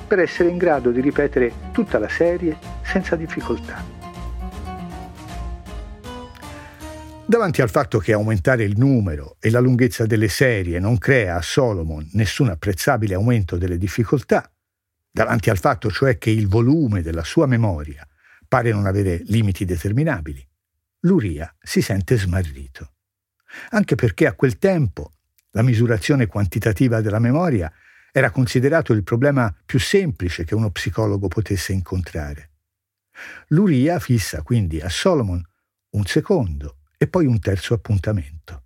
per 0.06 0.20
essere 0.20 0.48
in 0.48 0.58
grado 0.58 0.90
di 0.90 1.00
ripetere 1.00 1.52
tutta 1.72 1.98
la 1.98 2.08
serie 2.08 2.56
senza 2.82 3.16
difficoltà. 3.16 4.00
Davanti 7.24 7.62
al 7.62 7.70
fatto 7.70 7.98
che 7.98 8.12
aumentare 8.12 8.62
il 8.62 8.76
numero 8.76 9.36
e 9.40 9.48
la 9.48 9.60
lunghezza 9.60 10.04
delle 10.04 10.28
serie 10.28 10.78
non 10.78 10.98
crea 10.98 11.36
a 11.36 11.40
Solomon 11.40 12.06
nessun 12.12 12.50
apprezzabile 12.50 13.14
aumento 13.14 13.56
delle 13.56 13.78
difficoltà, 13.78 14.51
davanti 15.12 15.50
al 15.50 15.58
fatto 15.58 15.90
cioè 15.90 16.16
che 16.16 16.30
il 16.30 16.48
volume 16.48 17.02
della 17.02 17.22
sua 17.22 17.46
memoria 17.46 18.06
pare 18.48 18.72
non 18.72 18.86
avere 18.86 19.22
limiti 19.26 19.64
determinabili, 19.64 20.46
Luria 21.00 21.54
si 21.60 21.82
sente 21.82 22.16
smarrito. 22.16 22.94
Anche 23.70 23.94
perché 23.94 24.26
a 24.26 24.34
quel 24.34 24.58
tempo 24.58 25.12
la 25.50 25.62
misurazione 25.62 26.26
quantitativa 26.26 27.00
della 27.00 27.18
memoria 27.18 27.70
era 28.10 28.30
considerato 28.30 28.92
il 28.92 29.02
problema 29.02 29.54
più 29.64 29.78
semplice 29.78 30.44
che 30.44 30.54
uno 30.54 30.70
psicologo 30.70 31.28
potesse 31.28 31.72
incontrare. 31.72 32.50
Luria 33.48 33.98
fissa 33.98 34.42
quindi 34.42 34.80
a 34.80 34.88
Solomon 34.88 35.42
un 35.90 36.04
secondo 36.06 36.78
e 36.96 37.06
poi 37.06 37.26
un 37.26 37.38
terzo 37.38 37.74
appuntamento. 37.74 38.64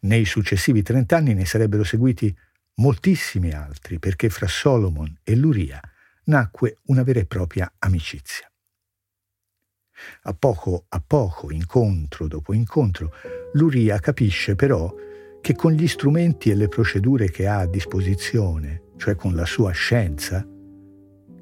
Nei 0.00 0.24
successivi 0.24 0.82
trent'anni 0.82 1.34
ne 1.34 1.44
sarebbero 1.44 1.84
seguiti 1.84 2.34
moltissimi 2.76 3.52
altri 3.52 3.98
perché 3.98 4.28
fra 4.28 4.46
Solomon 4.46 5.20
e 5.22 5.36
Luria 5.36 5.80
nacque 6.24 6.78
una 6.86 7.02
vera 7.02 7.20
e 7.20 7.26
propria 7.26 7.72
amicizia. 7.78 8.48
A 10.22 10.34
poco 10.34 10.86
a 10.88 11.02
poco, 11.06 11.52
incontro 11.52 12.26
dopo 12.26 12.52
incontro, 12.52 13.12
Luria 13.52 13.98
capisce 14.00 14.56
però 14.56 14.92
che 15.40 15.54
con 15.54 15.72
gli 15.72 15.86
strumenti 15.86 16.50
e 16.50 16.54
le 16.54 16.68
procedure 16.68 17.30
che 17.30 17.46
ha 17.46 17.58
a 17.58 17.66
disposizione, 17.66 18.92
cioè 18.96 19.14
con 19.14 19.34
la 19.34 19.44
sua 19.44 19.70
scienza, 19.72 20.44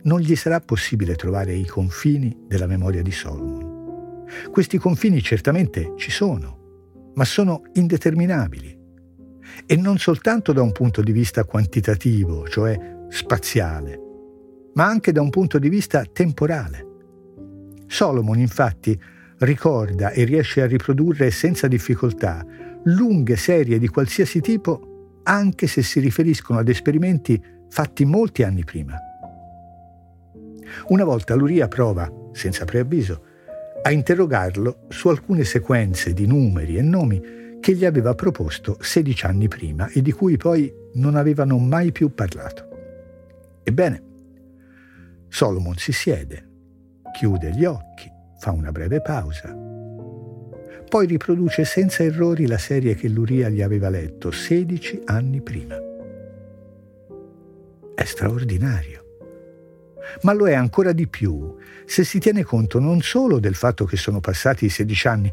non 0.05 0.21
gli 0.21 0.35
sarà 0.35 0.61
possibile 0.61 1.15
trovare 1.15 1.55
i 1.55 1.65
confini 1.65 2.45
della 2.47 2.67
memoria 2.67 3.03
di 3.03 3.13
Solomon. 3.13 4.25
Questi 4.51 4.79
confini 4.79 5.23
certamente 5.23 5.95
ci 5.97 6.11
sono, 6.11 7.13
ma 7.15 7.25
sono 7.25 7.63
indeterminabili. 7.75 8.82
E 9.67 9.77
non 9.77 9.99
soltanto 9.99 10.53
da 10.53 10.63
un 10.63 10.73
punto 10.73 11.03
di 11.03 11.13
vista 11.13 11.45
quantitativo, 11.45 12.47
cioè 12.49 12.79
spaziale, 13.09 13.99
ma 14.75 14.87
anche 14.87 15.13
da 15.13 15.21
un 15.21 15.31
punto 15.31 15.59
di 15.59 15.69
vista 15.69 16.05
temporale. 16.05 16.87
Solomon 17.87 18.39
infatti 18.39 18.99
ricorda 19.39 20.11
e 20.11 20.25
riesce 20.25 20.63
a 20.63 20.67
riprodurre 20.67 21.31
senza 21.31 21.69
difficoltà 21.69 22.45
lunghe 22.85 23.37
serie 23.37 23.79
di 23.79 23.89
qualsiasi 23.89 24.41
tipo 24.41 25.21
anche 25.25 25.67
se 25.67 25.83
si 25.83 26.01
riferiscono 26.01 26.59
ad 26.59 26.69
esperimenti 26.69 27.41
fatti 27.69 28.05
molti 28.05 28.43
anni 28.43 28.65
prima. 28.65 28.97
Una 30.89 31.05
volta 31.05 31.35
Luria 31.35 31.69
prova, 31.69 32.11
senza 32.33 32.65
preavviso, 32.65 33.25
a 33.83 33.91
interrogarlo 33.91 34.87
su 34.89 35.09
alcune 35.09 35.45
sequenze 35.45 36.13
di 36.13 36.27
numeri 36.27 36.77
e 36.77 36.83
nomi 36.83 37.21
che 37.63 37.75
gli 37.75 37.85
aveva 37.85 38.13
proposto 38.17 38.77
16 38.81 39.25
anni 39.25 39.47
prima 39.47 39.89
e 39.89 40.03
di 40.03 40.11
cui 40.11 40.37
poi 40.37 40.75
non 40.95 41.15
avevano 41.15 41.59
mai 41.59 41.93
più 41.93 42.13
parlato. 42.13 42.69
Ebbene, 43.63 44.03
Solomon 45.29 45.77
si 45.77 45.93
siede, 45.93 46.49
chiude 47.13 47.53
gli 47.53 47.65
occhi, 47.65 48.11
fa 48.41 48.51
una 48.51 48.73
breve 48.73 49.01
pausa, 49.01 49.57
poi 50.89 51.07
riproduce 51.07 51.65
senza 51.65 52.03
errori 52.03 52.49
la 52.49 52.59
serie 52.59 52.97
che 52.97 53.09
Luria 53.09 53.49
gli 53.49 53.63
aveva 53.63 53.89
letto 53.89 54.33
16 54.33 55.03
anni 55.05 55.41
prima. 55.41 55.77
È 57.95 58.05
straordinario 58.05 59.03
ma 60.23 60.33
lo 60.33 60.49
è 60.49 60.55
ancora 60.55 60.93
di 60.93 61.07
più 61.07 61.55
se 61.85 62.05
si 62.05 62.19
tiene 62.19 62.43
conto 62.43 62.81
non 62.81 63.01
solo 63.03 63.39
del 63.39 63.55
fatto 63.55 63.85
che 63.85 63.97
sono 63.97 64.21
passati 64.21 64.69
16 64.69 65.09
anni, 65.09 65.33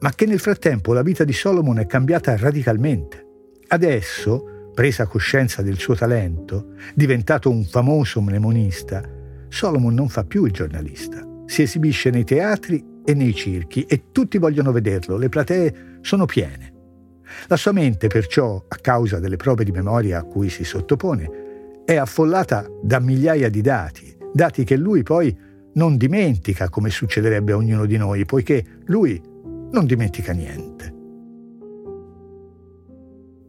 ma 0.00 0.12
che 0.14 0.26
nel 0.26 0.40
frattempo 0.40 0.92
la 0.92 1.02
vita 1.02 1.24
di 1.24 1.32
Solomon 1.32 1.78
è 1.78 1.86
cambiata 1.86 2.36
radicalmente. 2.36 3.26
Adesso, 3.68 4.70
presa 4.74 5.06
coscienza 5.06 5.62
del 5.62 5.78
suo 5.78 5.94
talento, 5.94 6.74
diventato 6.94 7.50
un 7.50 7.64
famoso 7.64 8.20
mnemonista, 8.20 9.02
Solomon 9.48 9.94
non 9.94 10.08
fa 10.08 10.24
più 10.24 10.44
il 10.44 10.52
giornalista. 10.52 11.26
Si 11.46 11.62
esibisce 11.62 12.10
nei 12.10 12.24
teatri 12.24 12.84
e 13.04 13.14
nei 13.14 13.34
circhi 13.34 13.84
e 13.84 14.04
tutti 14.12 14.38
vogliono 14.38 14.72
vederlo, 14.72 15.16
le 15.16 15.28
platee 15.28 15.98
sono 16.00 16.24
piene. 16.24 16.72
La 17.48 17.56
sua 17.56 17.72
mente, 17.72 18.08
perciò, 18.08 18.62
a 18.66 18.76
causa 18.76 19.18
delle 19.18 19.36
prove 19.36 19.64
di 19.64 19.70
memoria 19.70 20.18
a 20.18 20.24
cui 20.24 20.48
si 20.48 20.64
sottopone, 20.64 21.82
è 21.84 21.96
affollata 21.96 22.66
da 22.82 23.00
migliaia 23.00 23.48
di 23.48 23.60
dati, 23.60 24.16
dati 24.32 24.64
che 24.64 24.76
lui 24.76 25.02
poi 25.02 25.36
non 25.74 25.96
dimentica 25.96 26.68
come 26.68 26.90
succederebbe 26.90 27.52
a 27.52 27.56
ognuno 27.56 27.86
di 27.86 27.96
noi, 27.96 28.24
poiché 28.24 28.64
lui 28.86 29.20
non 29.72 29.86
dimentica 29.86 30.32
niente. 30.32 30.94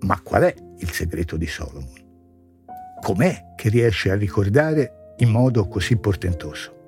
Ma 0.02 0.20
qual 0.22 0.44
è 0.44 0.56
il 0.78 0.92
segreto 0.92 1.38
di 1.38 1.48
Solomon? 1.48 2.00
Com'è 3.02 3.54
che 3.56 3.70
riesce 3.70 4.12
a 4.12 4.16
ricordare 4.16 5.16
in 5.18 5.30
modo 5.30 5.68
così 5.68 5.98
portentoso? 5.98 6.80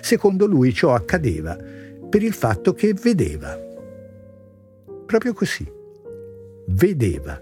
Secondo 0.00 0.46
lui 0.46 0.72
ciò 0.72 0.94
accadeva 0.94 1.56
per 1.56 2.22
il 2.22 2.34
fatto 2.34 2.74
che 2.74 2.94
vedeva. 2.94 3.58
Proprio 5.06 5.32
così. 5.32 5.70
Vedeva. 6.68 7.40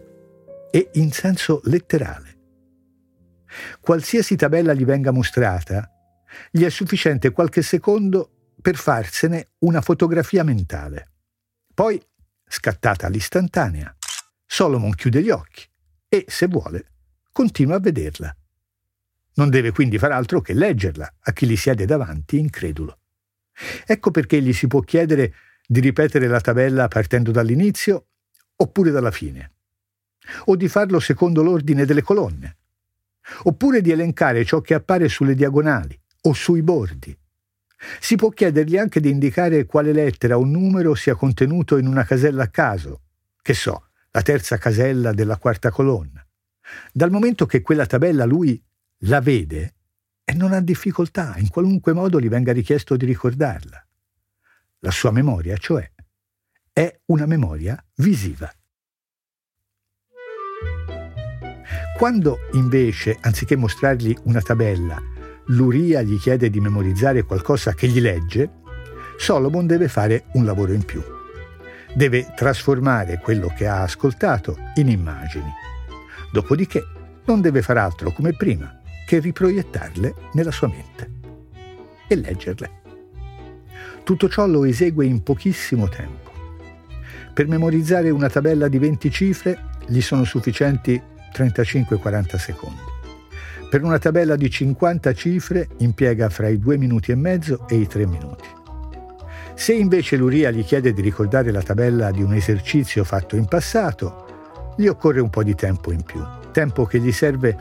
E 0.71 0.91
in 0.95 1.11
senso 1.13 1.61
letterale. 1.65 2.39
Qualsiasi 3.81 4.37
tabella 4.37 4.73
gli 4.73 4.85
venga 4.85 5.11
mostrata, 5.11 5.91
gli 6.51 6.65
è 6.65 6.71
sufficiente 6.71 7.31
qualche 7.31 7.63
secondo 7.63 8.42
per 8.63 8.77
farsene 8.77 9.49
una 9.59 9.83
fotografia 9.83 10.45
mentale. 10.45 11.11
Poi, 11.75 12.01
scattata 12.47 13.07
all'istantanea, 13.07 13.95
Solomon 14.47 14.95
chiude 14.95 15.23
gli 15.23 15.31
occhi 15.31 15.65
e, 16.09 16.25
se 16.29 16.47
vuole, 16.47 16.87
continua 17.33 17.77
a 17.77 17.81
vederla. 17.81 18.35
Non 19.35 19.51
deve 19.51 19.73
quindi 19.73 19.99
far 19.99 20.13
altro 20.13 20.41
che 20.41 20.53
leggerla 20.53 21.15
a 21.21 21.33
chi 21.33 21.47
gli 21.47 21.57
siede 21.57 21.87
davanti 21.87 22.39
incredulo. 22.39 22.99
Ecco 23.85 24.11
perché 24.11 24.41
gli 24.41 24.53
si 24.53 24.67
può 24.67 24.81
chiedere 24.81 25.35
di 25.67 25.81
ripetere 25.81 26.27
la 26.27 26.41
tabella 26.41 26.89
partendo 26.89 27.31
dall'inizio 27.31 28.07
oppure 28.57 28.91
dalla 28.91 29.11
fine, 29.11 29.53
o 30.45 30.57
di 30.57 30.69
farlo 30.69 31.01
secondo 31.01 31.43
l'ordine 31.43 31.85
delle 31.85 32.03
colonne, 32.03 32.59
oppure 33.45 33.81
di 33.81 33.91
elencare 33.91 34.45
ciò 34.45 34.61
che 34.61 34.75
appare 34.75 35.09
sulle 35.09 35.35
diagonali 35.35 35.99
o 36.23 36.33
sui 36.33 36.63
bordi. 36.63 37.17
Si 38.01 38.17
può 38.17 38.29
chiedergli 38.31 38.77
anche 38.77 39.01
di 39.01 39.11
indicare 39.11 39.67
quale 39.67 39.93
lettera 39.93 40.39
o 40.39 40.45
numero 40.45 40.95
sia 40.95 41.15
contenuto 41.15 41.77
in 41.77 41.87
una 41.87 42.05
casella 42.05 42.45
a 42.45 42.49
caso, 42.49 43.03
che 43.43 43.55
so, 43.55 43.89
la 44.11 44.23
terza 44.23 44.59
casella 44.59 45.13
della 45.13 45.37
quarta 45.37 45.71
colonna. 45.71 46.25
Dal 46.93 47.11
momento 47.11 47.47
che 47.47 47.61
quella 47.61 47.87
tabella 47.87 48.25
lui 48.25 48.63
la 49.05 49.21
vede 49.21 49.75
e 50.25 50.33
non 50.35 50.53
ha 50.53 50.61
difficoltà, 50.61 51.35
in 51.39 51.49
qualunque 51.49 51.93
modo 51.93 52.21
gli 52.21 52.29
venga 52.29 52.53
richiesto 52.53 52.97
di 52.97 53.05
ricordarla. 53.05 53.85
La 54.81 54.91
sua 54.91 55.11
memoria, 55.11 55.57
cioè, 55.57 55.91
è 56.73 57.01
una 57.07 57.27
memoria 57.27 57.83
visiva. 57.97 58.51
Quando 61.97 62.39
invece, 62.53 63.17
anziché 63.21 63.57
mostrargli 63.57 64.17
una 64.25 64.41
tabella, 64.41 65.01
l'Uria 65.53 66.03
gli 66.03 66.19
chiede 66.19 66.51
di 66.51 66.61
memorizzare 66.61 67.23
qualcosa 67.23 67.75
che 67.75 67.87
gli 67.87 68.01
legge, 68.01 68.61
Solomon 69.17 69.67
deve 69.67 69.89
fare 69.89 70.25
un 70.33 70.45
lavoro 70.45 70.73
in 70.73 70.85
più. 70.85 71.03
Deve 71.95 72.33
trasformare 72.35 73.19
quello 73.19 73.53
che 73.55 73.67
ha 73.67 73.83
ascoltato 73.83 74.57
in 74.77 74.89
immagini. 74.89 75.51
Dopodiché 76.33 76.83
non 77.27 77.41
deve 77.41 77.61
far 77.61 77.77
altro 77.77 78.13
come 78.13 78.35
prima 78.35 78.81
che 79.07 79.19
riproiettarle 79.19 80.15
nella 80.33 80.51
sua 80.51 80.69
mente 80.69 81.11
e 82.09 82.17
leggerle. 82.17 82.81
Tutto 84.05 84.29
ciò 84.29 84.47
lo 84.47 84.65
esegue 84.65 85.05
in 85.05 85.23
pochissimo 85.23 85.89
tempo. 85.89 86.31
Per 87.35 87.47
memorizzare 87.47 88.11
una 88.11 88.29
tabella 88.29 88.69
di 88.69 88.79
20 88.79 89.11
cifre 89.11 89.71
gli 89.87 90.01
sono 90.01 90.25
sufficienti 90.25 91.01
35-40 91.35 92.37
secondi. 92.37 92.92
Per 93.73 93.83
una 93.83 93.99
tabella 93.99 94.37
di 94.37 94.51
50 94.51 95.15
cifre 95.15 95.67
impiega 95.79 96.29
fra 96.29 96.47
i 96.47 96.59
2 96.59 96.77
minuti 96.77 97.11
e 97.11 97.15
mezzo 97.15 97.67
e 97.67 97.77
i 97.77 97.87
3 97.87 98.05
minuti. 98.05 98.47
Se 99.55 99.73
invece 99.73 100.17
l'Uria 100.17 100.51
gli 100.51 100.63
chiede 100.63 100.93
di 100.93 101.01
ricordare 101.01 101.51
la 101.51 101.63
tabella 101.63 102.11
di 102.11 102.23
un 102.23 102.35
esercizio 102.35 103.03
fatto 103.03 103.35
in 103.35 103.47
passato, 103.47 104.75
gli 104.77 104.89
occorre 104.89 105.21
un 105.21 105.31
po' 105.31 105.43
di 105.43 105.55
tempo 105.55 105.91
in 105.91 106.03
più, 106.03 106.23
tempo 106.53 106.85
che 106.85 106.99
gli 106.99 107.13
serve 107.13 107.57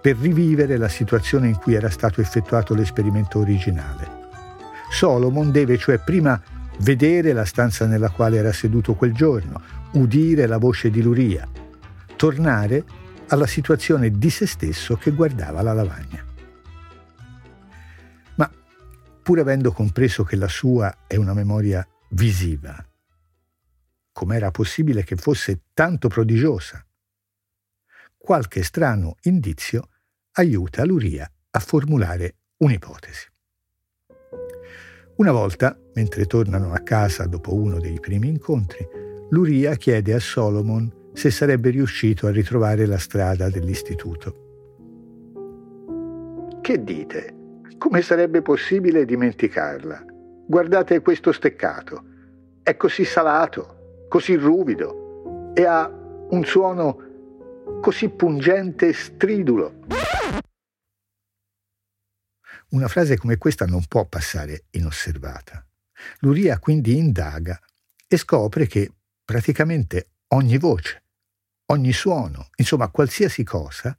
per 0.00 0.16
rivivere 0.16 0.78
la 0.78 0.88
situazione 0.88 1.46
in 1.46 1.58
cui 1.58 1.74
era 1.74 1.90
stato 1.90 2.20
effettuato 2.20 2.74
l'esperimento 2.74 3.38
originale. 3.38 4.08
Solomon 4.90 5.52
deve 5.52 5.78
cioè 5.78 6.00
prima 6.00 6.42
vedere 6.80 7.32
la 7.32 7.44
stanza 7.44 7.86
nella 7.86 8.10
quale 8.10 8.38
era 8.38 8.52
seduto 8.52 8.94
quel 8.94 9.14
giorno, 9.14 9.60
udire 9.92 10.48
la 10.48 10.58
voce 10.58 10.90
di 10.90 11.02
Luria, 11.02 11.46
tornare 12.16 13.04
alla 13.28 13.46
situazione 13.46 14.10
di 14.10 14.30
se 14.30 14.46
stesso 14.46 14.96
che 14.96 15.10
guardava 15.10 15.62
la 15.62 15.72
lavagna. 15.72 16.24
Ma 18.36 18.50
pur 19.22 19.38
avendo 19.40 19.72
compreso 19.72 20.24
che 20.24 20.36
la 20.36 20.48
sua 20.48 21.04
è 21.06 21.16
una 21.16 21.34
memoria 21.34 21.86
visiva, 22.10 22.84
com'era 24.12 24.50
possibile 24.50 25.04
che 25.04 25.16
fosse 25.16 25.62
tanto 25.74 26.08
prodigiosa? 26.08 26.84
Qualche 28.16 28.62
strano 28.62 29.16
indizio 29.22 29.88
aiuta 30.32 30.84
Luria 30.84 31.30
a 31.50 31.58
formulare 31.58 32.36
un'ipotesi. 32.58 33.26
Una 35.16 35.32
volta, 35.32 35.78
mentre 35.94 36.26
tornano 36.26 36.72
a 36.72 36.80
casa 36.80 37.26
dopo 37.26 37.54
uno 37.54 37.80
dei 37.80 37.98
primi 38.00 38.28
incontri, 38.28 38.86
Luria 39.30 39.74
chiede 39.76 40.12
a 40.12 40.20
Solomon 40.20 41.05
se 41.16 41.30
sarebbe 41.30 41.70
riuscito 41.70 42.26
a 42.26 42.30
ritrovare 42.30 42.84
la 42.84 42.98
strada 42.98 43.48
dell'istituto. 43.48 44.44
Che 46.60 46.84
dite? 46.84 47.34
Come 47.78 48.02
sarebbe 48.02 48.42
possibile 48.42 49.06
dimenticarla? 49.06 50.04
Guardate 50.46 51.00
questo 51.00 51.32
steccato. 51.32 52.04
È 52.62 52.76
così 52.76 53.06
salato, 53.06 54.04
così 54.08 54.34
ruvido 54.34 55.52
e 55.54 55.64
ha 55.64 55.88
un 55.88 56.44
suono 56.44 57.80
così 57.80 58.10
pungente 58.10 58.88
e 58.88 58.92
stridulo. 58.92 59.84
Una 62.70 62.88
frase 62.88 63.16
come 63.16 63.38
questa 63.38 63.64
non 63.64 63.86
può 63.88 64.04
passare 64.04 64.64
inosservata. 64.72 65.66
Luria 66.20 66.58
quindi 66.58 66.98
indaga 66.98 67.58
e 68.06 68.16
scopre 68.18 68.66
che 68.66 68.92
praticamente 69.24 70.10
ogni 70.28 70.58
voce, 70.58 71.04
ogni 71.66 71.92
suono, 71.92 72.48
insomma 72.56 72.88
qualsiasi 72.88 73.42
cosa, 73.44 73.98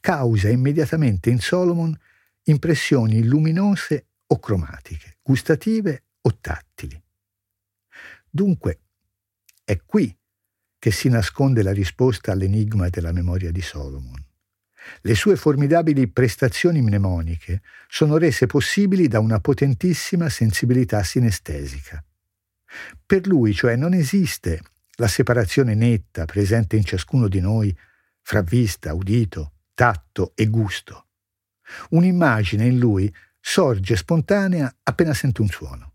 causa 0.00 0.48
immediatamente 0.48 1.30
in 1.30 1.38
Solomon 1.38 1.96
impressioni 2.44 3.24
luminose 3.24 4.06
o 4.26 4.38
cromatiche, 4.38 5.18
gustative 5.22 6.04
o 6.22 6.38
tattili. 6.40 7.00
Dunque, 8.28 8.80
è 9.64 9.80
qui 9.84 10.16
che 10.78 10.90
si 10.90 11.08
nasconde 11.08 11.62
la 11.62 11.72
risposta 11.72 12.32
all'enigma 12.32 12.88
della 12.88 13.12
memoria 13.12 13.50
di 13.50 13.62
Solomon. 13.62 14.24
Le 15.00 15.14
sue 15.14 15.34
formidabili 15.36 16.06
prestazioni 16.08 16.80
mnemoniche 16.80 17.62
sono 17.88 18.18
rese 18.18 18.46
possibili 18.46 19.08
da 19.08 19.18
una 19.18 19.40
potentissima 19.40 20.28
sensibilità 20.28 21.02
sinestesica. 21.02 22.04
Per 23.04 23.26
lui, 23.26 23.52
cioè, 23.52 23.74
non 23.74 23.94
esiste 23.94 24.62
la 24.96 25.08
separazione 25.08 25.74
netta 25.74 26.24
presente 26.24 26.76
in 26.76 26.84
ciascuno 26.84 27.28
di 27.28 27.40
noi 27.40 27.76
fra 28.22 28.42
vista, 28.42 28.92
udito, 28.94 29.52
tatto 29.74 30.32
e 30.34 30.46
gusto. 30.46 31.06
Un'immagine 31.90 32.66
in 32.66 32.78
lui 32.78 33.12
sorge 33.40 33.96
spontanea 33.96 34.72
appena 34.82 35.14
sente 35.14 35.42
un 35.42 35.48
suono. 35.48 35.92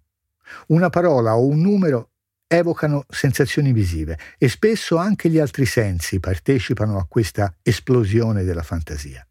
Una 0.68 0.90
parola 0.90 1.36
o 1.36 1.46
un 1.46 1.60
numero 1.62 2.12
evocano 2.48 3.06
sensazioni 3.08 3.72
visive 3.72 4.18
e 4.38 4.50
spesso 4.50 4.98
anche 4.98 5.30
gli 5.30 5.40
altri 5.40 5.66
sensi 5.66 6.20
partecipano 6.20 6.98
a 6.98 7.06
questa 7.08 7.56
esplosione 7.62 8.44
della 8.44 8.64
fantasia. 8.64 9.26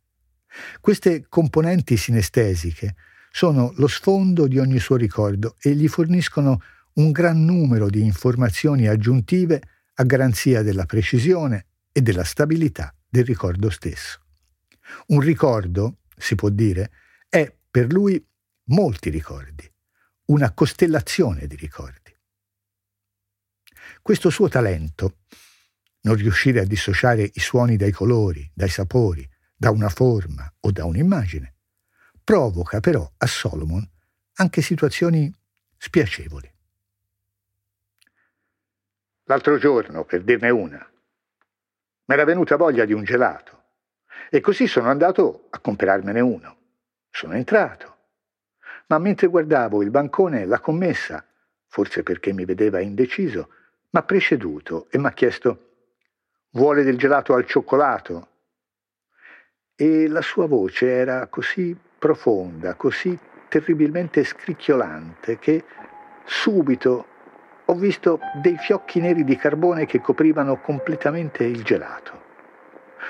Queste 0.80 1.26
componenti 1.28 1.96
sinestesiche 1.96 2.96
sono 3.30 3.72
lo 3.76 3.87
sfondo 3.87 4.46
di 4.46 4.59
ogni 4.59 4.78
suo 4.78 4.96
ricordo 4.96 5.56
e 5.61 5.74
gli 5.74 5.87
forniscono 5.87 6.61
un 6.94 7.12
gran 7.12 7.44
numero 7.44 7.88
di 7.88 8.03
informazioni 8.03 8.87
aggiuntive 8.87 9.62
a 9.94 10.05
garanzia 10.05 10.62
della 10.62 10.87
precisione 10.87 11.66
e 11.92 12.03
della 12.03 12.24
stabilità 12.24 12.94
del 13.09 13.24
ricordo 13.24 13.70
stesso. 13.70 14.20
Un 15.09 15.20
ricordo, 15.20 15.98
si 16.16 16.35
può 16.35 16.48
dire, 16.48 16.90
è 17.29 17.55
per 17.70 17.92
lui 17.92 18.24
molti 18.64 19.11
ricordi, 19.11 19.70
una 20.26 20.53
costellazione 20.53 21.46
di 21.46 21.57
ricordi. 21.57 22.16
Questo 24.03 24.31
suo 24.31 24.48
talento, 24.48 25.18
non 26.03 26.14
riuscire 26.14 26.61
a 26.61 26.64
dissociare 26.64 27.31
i 27.35 27.40
suoni 27.40 27.76
dai 27.76 27.92
colori, 27.92 28.50
dai 28.55 28.68
sapori, 28.68 29.29
da 29.55 29.70
una 29.70 29.90
forma 29.90 30.50
o 30.61 30.70
da 30.70 30.85
un'immagine, 30.85 31.55
provoca 32.24 32.81
però 32.81 33.11
a 33.18 33.26
Solomon 33.26 33.87
anche 34.35 34.62
situazioni 34.62 35.33
spiacevoli. 35.76 36.50
L'altro 39.31 39.59
giorno, 39.59 40.05
per 40.05 40.23
dirne 40.23 40.51
una, 40.51 40.90
mi 42.05 42.14
era 42.16 42.25
venuta 42.25 42.57
voglia 42.57 42.85
di 42.85 42.93
un 42.93 43.05
gelato 43.05 43.62
e 44.29 44.40
così 44.40 44.66
sono 44.66 44.88
andato 44.88 45.47
a 45.51 45.61
comprarmene 45.61 46.19
uno. 46.19 46.57
Sono 47.09 47.35
entrato, 47.35 47.97
ma 48.88 48.99
mentre 48.99 49.29
guardavo 49.29 49.85
il 49.85 49.90
bancone, 49.90 50.47
la 50.47 50.59
commessa, 50.59 51.25
forse 51.69 52.03
perché 52.03 52.33
mi 52.33 52.45
vedeva 52.45 52.81
indeciso, 52.81 53.51
mi 53.90 54.01
ha 54.01 54.03
preceduto 54.03 54.88
e 54.90 54.99
mi 54.99 55.07
ha 55.07 55.12
chiesto 55.12 55.75
vuole 56.51 56.83
del 56.83 56.99
gelato 56.99 57.33
al 57.33 57.47
cioccolato? 57.47 58.29
E 59.77 60.09
la 60.09 60.23
sua 60.23 60.49
voce 60.49 60.90
era 60.90 61.29
così 61.29 61.79
profonda, 61.97 62.75
così 62.75 63.16
terribilmente 63.49 64.25
scricchiolante 64.25 65.38
che 65.38 65.64
subito 66.25 67.07
ho 67.70 67.74
visto 67.74 68.18
dei 68.35 68.56
fiocchi 68.59 68.98
neri 68.98 69.22
di 69.22 69.37
carbone 69.37 69.87
che 69.87 70.00
coprivano 70.00 70.61
completamente 70.61 71.44
il 71.44 71.62
gelato. 71.62 72.28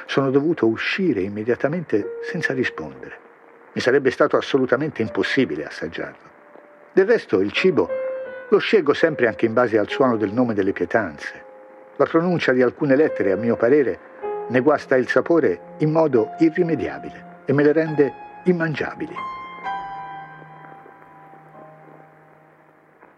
Sono 0.04 0.30
dovuto 0.30 0.66
uscire 0.66 1.22
immediatamente 1.22 2.18
senza 2.30 2.52
rispondere. 2.52 3.28
Mi 3.72 3.80
sarebbe 3.80 4.10
stato 4.10 4.36
assolutamente 4.36 5.00
impossibile 5.00 5.64
assaggiarlo. 5.64 6.28
Del 6.92 7.06
resto 7.06 7.40
il 7.40 7.52
cibo 7.52 7.88
lo 8.50 8.58
scelgo 8.58 8.92
sempre 8.92 9.28
anche 9.28 9.46
in 9.46 9.54
base 9.54 9.78
al 9.78 9.88
suono 9.88 10.18
del 10.18 10.32
nome 10.32 10.52
delle 10.52 10.72
pietanze. 10.72 11.42
La 11.96 12.04
pronuncia 12.04 12.52
di 12.52 12.60
alcune 12.60 12.96
lettere, 12.96 13.32
a 13.32 13.36
mio 13.36 13.56
parere, 13.56 13.98
ne 14.48 14.60
guasta 14.60 14.94
il 14.96 15.08
sapore 15.08 15.76
in 15.78 15.90
modo 15.90 16.34
irrimediabile 16.38 17.38
e 17.46 17.54
me 17.54 17.62
le 17.62 17.72
rende 17.72 18.12
immangiabili. 18.44 19.39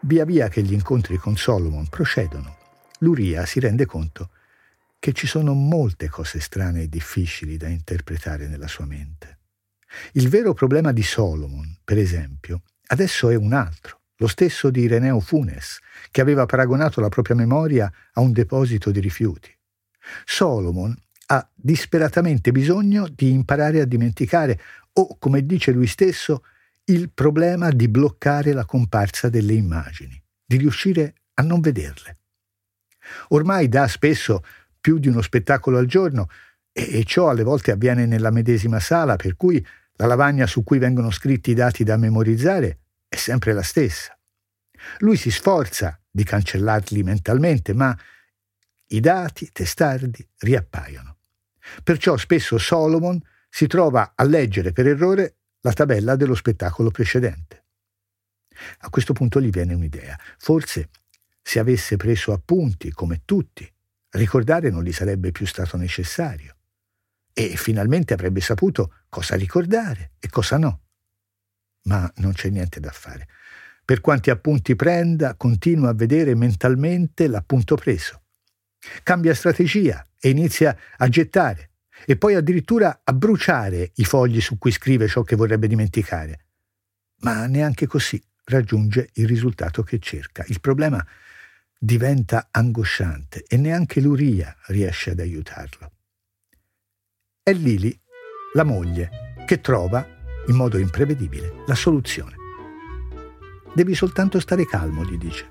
Via 0.05 0.25
via 0.25 0.49
che 0.49 0.63
gli 0.63 0.73
incontri 0.73 1.17
con 1.17 1.37
Solomon 1.37 1.87
procedono, 1.87 2.57
Luria 2.99 3.47
si 3.47 3.61
rende 3.61 3.87
conto 3.87 4.31
che 4.99 5.13
ci 5.13 5.29
sono 5.29 5.55
molte 5.55 6.09
cose 6.09 6.41
strane 6.41 6.83
e 6.83 6.89
difficili 6.89 7.57
da 7.57 7.69
interpretare 7.69 8.49
nella 8.49 8.67
sua 8.67 8.85
mente. 8.85 9.39
Il 10.15 10.29
vero 10.29 10.55
problema 10.55 10.91
di 10.91 11.05
Solomon, 11.05 11.79
per 11.85 11.99
esempio, 11.99 12.63
adesso 12.89 13.31
è 13.31 13.37
un 13.37 13.53
altro, 13.53 14.01
lo 14.17 14.27
stesso 14.27 14.71
di 14.71 14.81
Ireneo 14.81 15.21
Funes, 15.21 15.79
che 16.11 16.21
aveva 16.21 16.47
paragonato 16.47 17.01
la 17.01 17.09
propria 17.09 17.37
memoria 17.37 17.93
a 18.15 18.21
un 18.21 18.33
deposito 18.33 18.91
di 18.91 18.99
rifiuti. 18.99 19.57
Solomon 20.25 21.01
ha 21.27 21.49
disperatamente 21.55 22.51
bisogno 22.51 23.07
di 23.07 23.31
imparare 23.31 23.81
a 23.81 23.87
dimenticare 23.87 24.61
o, 24.95 25.17
come 25.17 25.47
dice 25.47 25.71
lui 25.71 25.87
stesso, 25.87 26.43
il 26.93 27.11
problema 27.11 27.71
di 27.71 27.89
bloccare 27.89 28.53
la 28.53 28.65
comparsa 28.65 29.29
delle 29.29 29.55
immagini, 29.55 30.21
di 30.45 30.57
riuscire 30.57 31.15
a 31.35 31.43
non 31.43 31.61
vederle. 31.61 32.19
Ormai 33.29 33.69
dà 33.69 33.89
spesso 33.89 34.45
più 34.81 34.99
di 34.99 35.09
uno 35.09 35.23
spettacolo 35.23 35.79
al 35.79 35.87
giorno 35.87 36.29
e, 36.71 37.03
ciò 37.05 37.31
alle 37.31 37.43
volte 37.43 37.71
avviene 37.71 38.07
nella 38.07 38.31
medesima 38.31 38.79
sala, 38.79 39.17
per 39.17 39.37
cui 39.37 39.65
la 39.97 40.07
lavagna 40.07 40.47
su 40.47 40.63
cui 40.63 40.79
vengono 40.79 41.11
scritti 41.11 41.51
i 41.51 41.55
dati 41.55 41.85
da 41.85 41.97
memorizzare 41.97 42.81
è 43.09 43.17
sempre 43.17 43.53
la 43.53 43.63
stessa. 43.63 44.17
Lui 44.99 45.17
si 45.17 45.31
sforza 45.31 45.99
di 46.11 46.25
cancellarli 46.25 47.03
mentalmente, 47.03 47.73
ma 47.73 47.97
i 48.89 49.01
dati 49.01 49.51
testardi 49.53 50.27
riappaiono. 50.39 51.17
Perciò 51.83 52.17
spesso 52.17 52.59
Solomon 52.59 53.21
si 53.49 53.67
trova 53.67 54.13
a 54.15 54.25
leggere 54.25 54.73
per 54.73 54.87
errore 54.87 55.37
la 55.63 55.73
tabella 55.73 56.17
dello 56.17 56.35
spettacolo 56.35 56.91
precedente. 56.91 57.65
A 58.81 58.91
questo 58.91 59.13
punto 59.13 59.41
gli 59.41 59.51
viene 59.51 59.75
un'idea. 59.75 60.19
Forse 60.39 60.91
se 61.41 61.59
avesse 61.59 61.97
preso 61.97 62.33
appunti, 62.33 62.93
come 62.93 63.23
tutti, 63.25 63.71
ricordare 64.11 64.71
non 64.71 64.85
gli 64.85 64.93
sarebbe 64.93 65.33
più 65.33 65.47
stato 65.47 65.77
necessario. 65.77 66.57
E 67.33 67.57
finalmente 67.57 68.13
avrebbe 68.13 68.41
saputo 68.41 69.05
cosa 69.09 69.37
ricordare 69.37 70.13
e 70.19 70.29
cosa 70.29 70.59
no. 70.59 70.81
Ma 71.85 72.11
non 72.17 72.33
c'è 72.33 72.51
niente 72.51 72.79
da 72.79 72.91
fare. 72.91 73.27
Per 73.85 74.01
quanti 74.01 74.31
appunti 74.31 74.77
prenda, 74.77 75.35
continua 75.35 75.91
a 75.91 75.95
vedere 75.95 76.35
mentalmente 76.35 77.27
l'appunto 77.27 77.75
preso. 77.75 78.23
Cambia 79.03 79.35
strategia 79.35 80.07
e 80.19 80.29
inizia 80.31 80.77
a 80.97 81.09
gettare, 81.09 81.72
e 82.07 82.17
poi 82.17 82.35
addirittura 82.35 83.01
a 83.05 83.13
bruciare 83.13 83.93
i 83.97 84.05
fogli 84.05 84.41
su 84.41 84.59
cui 84.59 84.71
scrive 84.71 85.09
ciò 85.09 85.23
che 85.23 85.37
vorrebbe 85.37 85.67
dimenticare. 85.67 86.47
Ma 87.21 87.47
neanche 87.47 87.87
così 87.87 88.23
raggiunge 88.45 89.11
il 89.15 89.27
risultato 89.27 89.83
che 89.83 89.99
cerca. 89.99 90.45
Il 90.49 90.61
problema 90.61 91.05
diventa 91.79 92.49
angosciante 92.51 93.45
e 93.47 93.57
neanche 93.57 94.01
Luria 94.01 94.57
riesce 94.67 95.11
ad 95.11 95.21
aiutarlo. 95.21 95.93
È 97.43 97.53
Lili, 97.53 97.99
la 98.55 98.65
moglie, 98.65 99.35
che 99.47 99.61
trova, 99.61 100.07
in 100.47 100.55
modo 100.55 100.79
imprevedibile, 100.79 101.65
la 101.67 101.75
soluzione. 101.75 102.37
Devi 103.75 103.95
soltanto 103.95 104.39
stare 104.39 104.67
calmo, 104.67 105.05
gli 105.05 105.17
dice. 105.17 105.51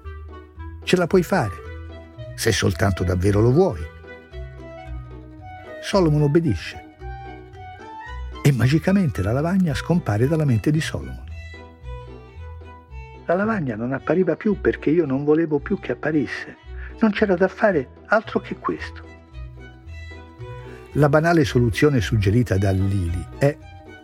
Ce 0.84 0.96
la 0.96 1.08
puoi 1.08 1.24
fare, 1.24 2.36
se 2.36 2.52
soltanto 2.52 3.04
davvero 3.04 3.42
lo 3.42 3.52
vuoi. 3.52 3.91
Solomon 5.82 6.22
obbedisce 6.22 6.90
e 8.44 8.52
magicamente 8.52 9.22
la 9.22 9.32
lavagna 9.32 9.74
scompare 9.74 10.28
dalla 10.28 10.46
mente 10.46 10.72
di 10.72 10.80
Solomon. 10.80 11.26
La 13.26 13.36
lavagna 13.36 13.76
non 13.76 13.94
appariva 13.94 14.36
più 14.36 14.60
perché 14.62 14.90
io 14.90 15.06
non 15.06 15.24
volevo 15.24 15.60
più 15.60 15.80
che 15.80 15.94
apparisse. 15.94 16.58
Non 17.00 17.12
c'era 17.12 17.36
da 17.36 17.48
fare 17.48 17.90
altro 18.08 18.40
che 18.40 18.56
questo. 18.58 19.10
La 20.94 21.10
banale 21.10 21.46
soluzione 21.46 22.02
suggerita 22.02 22.58
da 22.58 22.72
Lili 22.72 23.26
è, 23.38 23.58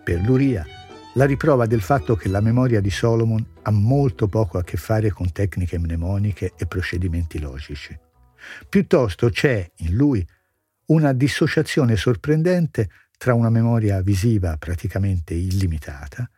per 0.04 0.22
Luria, 0.22 0.66
la 1.14 1.26
riprova 1.26 1.66
del 1.66 1.82
fatto 1.82 2.16
che 2.16 2.30
la 2.30 2.42
memoria 2.42 2.80
di 2.80 2.90
Solomon 2.90 3.46
ha 3.64 3.72
molto 3.72 4.28
poco 4.28 4.58
a 4.58 4.64
che 4.64 4.78
fare 4.78 5.12
con 5.12 5.32
tecniche 5.32 5.78
mnemoniche 5.78 6.54
e 6.56 6.66
procedimenti 6.66 7.40
logici. 7.40 7.98
Piuttosto 8.70 9.30
c'è 9.30 9.70
in 9.78 9.96
lui 9.96 10.26
una 10.88 11.14
dissociazione 11.14 11.96
sorprendente 11.96 12.90
tra 13.18 13.34
una 13.34 13.50
memoria 13.50 14.02
visiva 14.02 14.58
praticamente 14.58 15.34
illimitata 15.34 16.30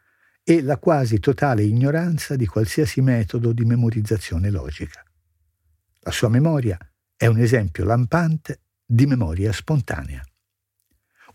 e 0.43 0.61
la 0.61 0.77
quasi 0.77 1.19
totale 1.19 1.63
ignoranza 1.63 2.35
di 2.35 2.47
qualsiasi 2.47 3.01
metodo 3.01 3.51
di 3.51 3.65
memorizzazione 3.65 4.49
logica. 4.49 5.03
La 6.01 6.11
sua 6.11 6.29
memoria 6.29 6.77
è 7.15 7.27
un 7.27 7.39
esempio 7.39 7.83
lampante 7.83 8.61
di 8.85 9.05
memoria 9.05 9.51
spontanea. 9.51 10.23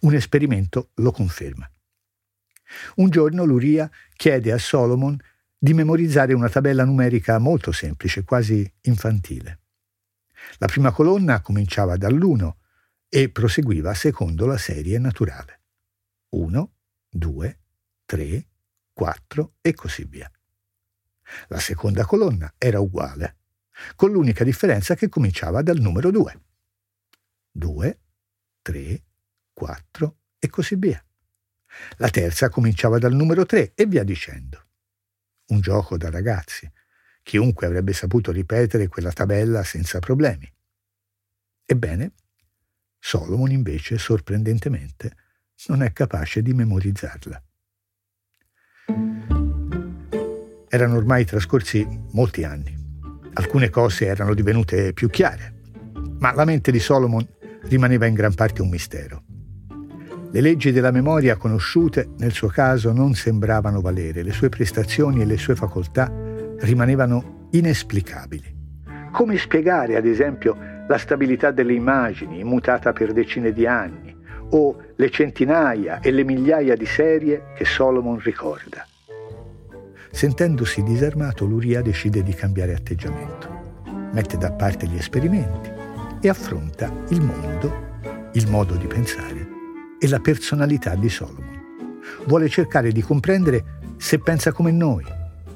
Un 0.01 0.15
esperimento 0.15 0.91
lo 0.95 1.13
conferma. 1.13 1.71
Un 2.97 3.11
giorno 3.11 3.45
Luria 3.45 3.89
chiede 4.17 4.51
a 4.51 4.59
Solomon 4.59 5.17
di 5.57 5.75
memorizzare 5.75 6.33
una 6.33 6.49
tabella 6.49 6.85
numerica 6.85 7.39
molto 7.39 7.71
semplice, 7.71 8.25
quasi 8.25 8.69
infantile. 8.83 9.61
La 10.59 10.67
prima 10.67 10.91
colonna 10.91 11.41
cominciava 11.41 11.97
dall'1 11.97 12.53
e 13.17 13.31
proseguiva 13.31 13.95
secondo 13.95 14.45
la 14.45 14.59
serie 14.59 14.99
naturale. 14.99 15.61
1, 16.31 16.75
2, 17.11 17.61
3, 18.07 18.47
4 18.93 19.55
e 19.61 19.73
così 19.73 20.05
via. 20.05 20.29
La 21.47 21.61
seconda 21.61 22.05
colonna 22.07 22.53
era 22.59 22.81
uguale, 22.81 23.37
con 23.95 24.11
l'unica 24.11 24.43
differenza 24.43 24.97
che 24.97 25.09
cominciava 25.09 25.63
dal 25.63 25.79
numero 25.79 26.11
2. 26.11 26.41
2, 27.53 28.01
3, 28.63 29.05
4 29.53 30.17
e 30.41 30.49
così 30.49 30.75
via. 30.75 31.01
La 31.99 32.11
terza 32.11 32.49
cominciava 32.49 32.99
dal 32.99 33.15
numero 33.15 33.47
3 33.47 33.75
e 33.77 33.87
via 33.87 34.03
dicendo. 34.03 34.71
Un 35.51 35.61
gioco 35.61 35.97
da 35.97 36.11
ragazzi. 36.11 36.69
Chiunque 37.23 37.69
avrebbe 37.69 37.93
saputo 37.93 38.33
ripetere 38.33 38.89
quella 38.89 39.13
tabella 39.13 39.63
senza 39.63 40.01
problemi. 40.01 40.53
Ebbene, 41.65 42.13
Solomon 43.07 43.51
invece, 43.51 43.99
sorprendentemente, 43.99 45.13
non 45.67 45.83
è 45.83 45.93
capace 45.93 46.41
di 46.41 46.55
memorizzarla. 46.55 47.43
Erano 50.67 50.97
ormai 50.97 51.27
trascorsi 51.27 51.87
molti 52.13 52.45
anni. 52.45 52.75
Alcune 53.35 53.69
cose 53.69 54.07
erano 54.07 54.33
divenute 54.33 54.95
più 54.95 55.11
chiare, 55.11 55.53
ma 56.19 56.33
la 56.33 56.47
mente 56.47 56.73
di 56.73 56.79
Solomon 56.79 57.29
rimaneva 57.65 58.07
in 58.07 58.15
gran 58.15 58.33
parte 58.33 58.63
un 58.63 58.71
mistero. 58.71 59.23
Le 60.33 60.41
leggi 60.41 60.73
della 60.73 60.91
memoria 60.91 61.37
conosciute 61.37 62.09
nel 62.17 62.33
suo 62.33 62.49
caso 62.49 62.91
non 62.91 63.13
sembravano 63.13 63.83
valere, 63.83 64.23
le 64.23 64.33
sue 64.33 64.49
prestazioni 64.49 65.21
e 65.21 65.27
le 65.27 65.37
sue 65.37 65.55
facoltà 65.55 66.11
rimanevano 66.61 67.49
inesplicabili. 67.51 68.63
Come 69.13 69.37
spiegare, 69.37 69.95
ad 69.95 70.07
esempio, 70.07 70.74
la 70.87 70.99
stabilità 70.99 71.51
delle 71.51 71.73
immagini 71.73 72.41
immutata 72.41 72.93
per 72.93 73.13
decine 73.13 73.53
di 73.53 73.67
anni, 73.67 74.15
o 74.51 74.77
le 74.95 75.11
centinaia 75.11 76.01
e 76.01 76.11
le 76.11 76.25
migliaia 76.25 76.77
di 76.77 76.87
serie 76.87 77.53
che 77.57 77.65
Solomon 77.65 78.19
ricorda. 78.21 78.87
Sentendosi 80.11 80.83
disarmato, 80.83 81.45
Luria 81.45 81.83
decide 81.83 82.23
di 82.23 82.33
cambiare 82.35 82.75
atteggiamento. 82.75 83.83
Mette 84.13 84.37
da 84.37 84.53
parte 84.53 84.87
gli 84.87 84.97
esperimenti 84.97 85.71
e 86.21 86.29
affronta 86.29 86.93
il 87.09 87.21
mondo, 87.21 88.31
il 88.33 88.49
modo 88.49 88.77
di 88.77 88.87
pensare 88.87 89.49
e 89.99 90.09
la 90.09 90.21
personalità 90.21 90.95
di 90.95 91.09
Solomon. 91.09 91.63
Vuole 92.27 92.49
cercare 92.49 92.93
di 92.93 93.03
comprendere 93.03 93.81
se 93.97 94.21
pensa 94.21 94.53
come 94.53 94.71
noi 94.71 95.05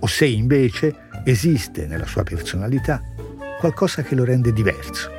o 0.01 0.07
se 0.07 0.27
invece 0.27 1.09
esiste 1.25 1.87
nella 1.87 2.07
sua 2.07 2.25
personalità 2.25 3.01
qualcosa 3.61 4.03
che 4.03 4.15
lo 4.15 4.25
rende 4.25 4.53
diverso 4.53 5.18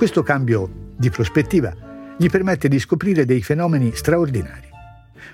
questo 0.00 0.22
cambio 0.22 0.94
di 0.96 1.10
prospettiva 1.10 2.14
gli 2.16 2.30
permette 2.30 2.68
di 2.68 2.78
scoprire 2.78 3.26
dei 3.26 3.42
fenomeni 3.42 3.94
straordinari, 3.94 4.66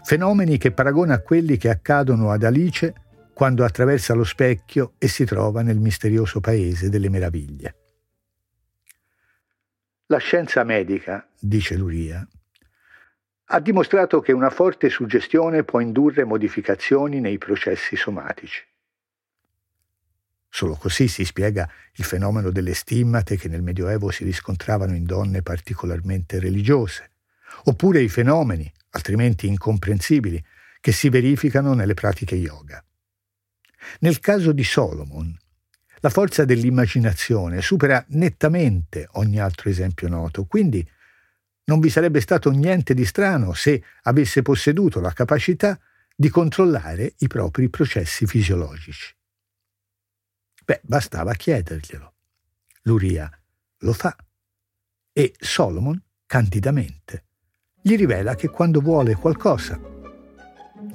fenomeni 0.02 0.58
che 0.58 0.72
paragona 0.72 1.14
a 1.14 1.20
quelli 1.20 1.56
che 1.56 1.68
accadono 1.68 2.32
ad 2.32 2.42
Alice 2.42 2.92
quando 3.32 3.64
attraversa 3.64 4.12
lo 4.14 4.24
specchio 4.24 4.94
e 4.98 5.06
si 5.06 5.24
trova 5.24 5.62
nel 5.62 5.78
misterioso 5.78 6.40
paese 6.40 6.88
delle 6.88 7.08
meraviglie. 7.08 7.76
La 10.06 10.18
scienza 10.18 10.64
medica, 10.64 11.24
dice 11.38 11.76
Luria, 11.76 12.26
ha 13.44 13.60
dimostrato 13.60 14.18
che 14.18 14.32
una 14.32 14.50
forte 14.50 14.90
suggestione 14.90 15.62
può 15.62 15.78
indurre 15.78 16.24
modificazioni 16.24 17.20
nei 17.20 17.38
processi 17.38 17.94
somatici. 17.94 18.64
Solo 20.56 20.76
così 20.76 21.06
si 21.06 21.26
spiega 21.26 21.70
il 21.96 22.04
fenomeno 22.04 22.48
delle 22.48 22.72
stimmate 22.72 23.36
che 23.36 23.46
nel 23.46 23.60
Medioevo 23.60 24.10
si 24.10 24.24
riscontravano 24.24 24.94
in 24.94 25.04
donne 25.04 25.42
particolarmente 25.42 26.40
religiose, 26.40 27.10
oppure 27.64 28.00
i 28.00 28.08
fenomeni, 28.08 28.72
altrimenti 28.92 29.48
incomprensibili, 29.48 30.42
che 30.80 30.92
si 30.92 31.10
verificano 31.10 31.74
nelle 31.74 31.92
pratiche 31.92 32.36
yoga. 32.36 32.82
Nel 34.00 34.18
caso 34.18 34.52
di 34.52 34.64
Solomon, 34.64 35.36
la 36.00 36.08
forza 36.08 36.46
dell'immaginazione 36.46 37.60
supera 37.60 38.02
nettamente 38.08 39.08
ogni 39.12 39.38
altro 39.38 39.68
esempio 39.68 40.08
noto, 40.08 40.46
quindi 40.46 40.82
non 41.64 41.80
vi 41.80 41.90
sarebbe 41.90 42.22
stato 42.22 42.50
niente 42.50 42.94
di 42.94 43.04
strano 43.04 43.52
se 43.52 43.84
avesse 44.04 44.40
posseduto 44.40 45.00
la 45.00 45.12
capacità 45.12 45.78
di 46.14 46.30
controllare 46.30 47.12
i 47.18 47.26
propri 47.26 47.68
processi 47.68 48.24
fisiologici. 48.24 49.16
Beh, 50.66 50.80
bastava 50.82 51.32
chiederglielo. 51.32 52.12
Luria 52.82 53.30
lo 53.78 53.92
fa 53.92 54.16
e 55.12 55.32
Solomon, 55.38 56.02
candidamente, 56.26 57.26
gli 57.80 57.96
rivela 57.96 58.34
che 58.34 58.48
quando 58.48 58.80
vuole 58.80 59.14
qualcosa 59.14 59.78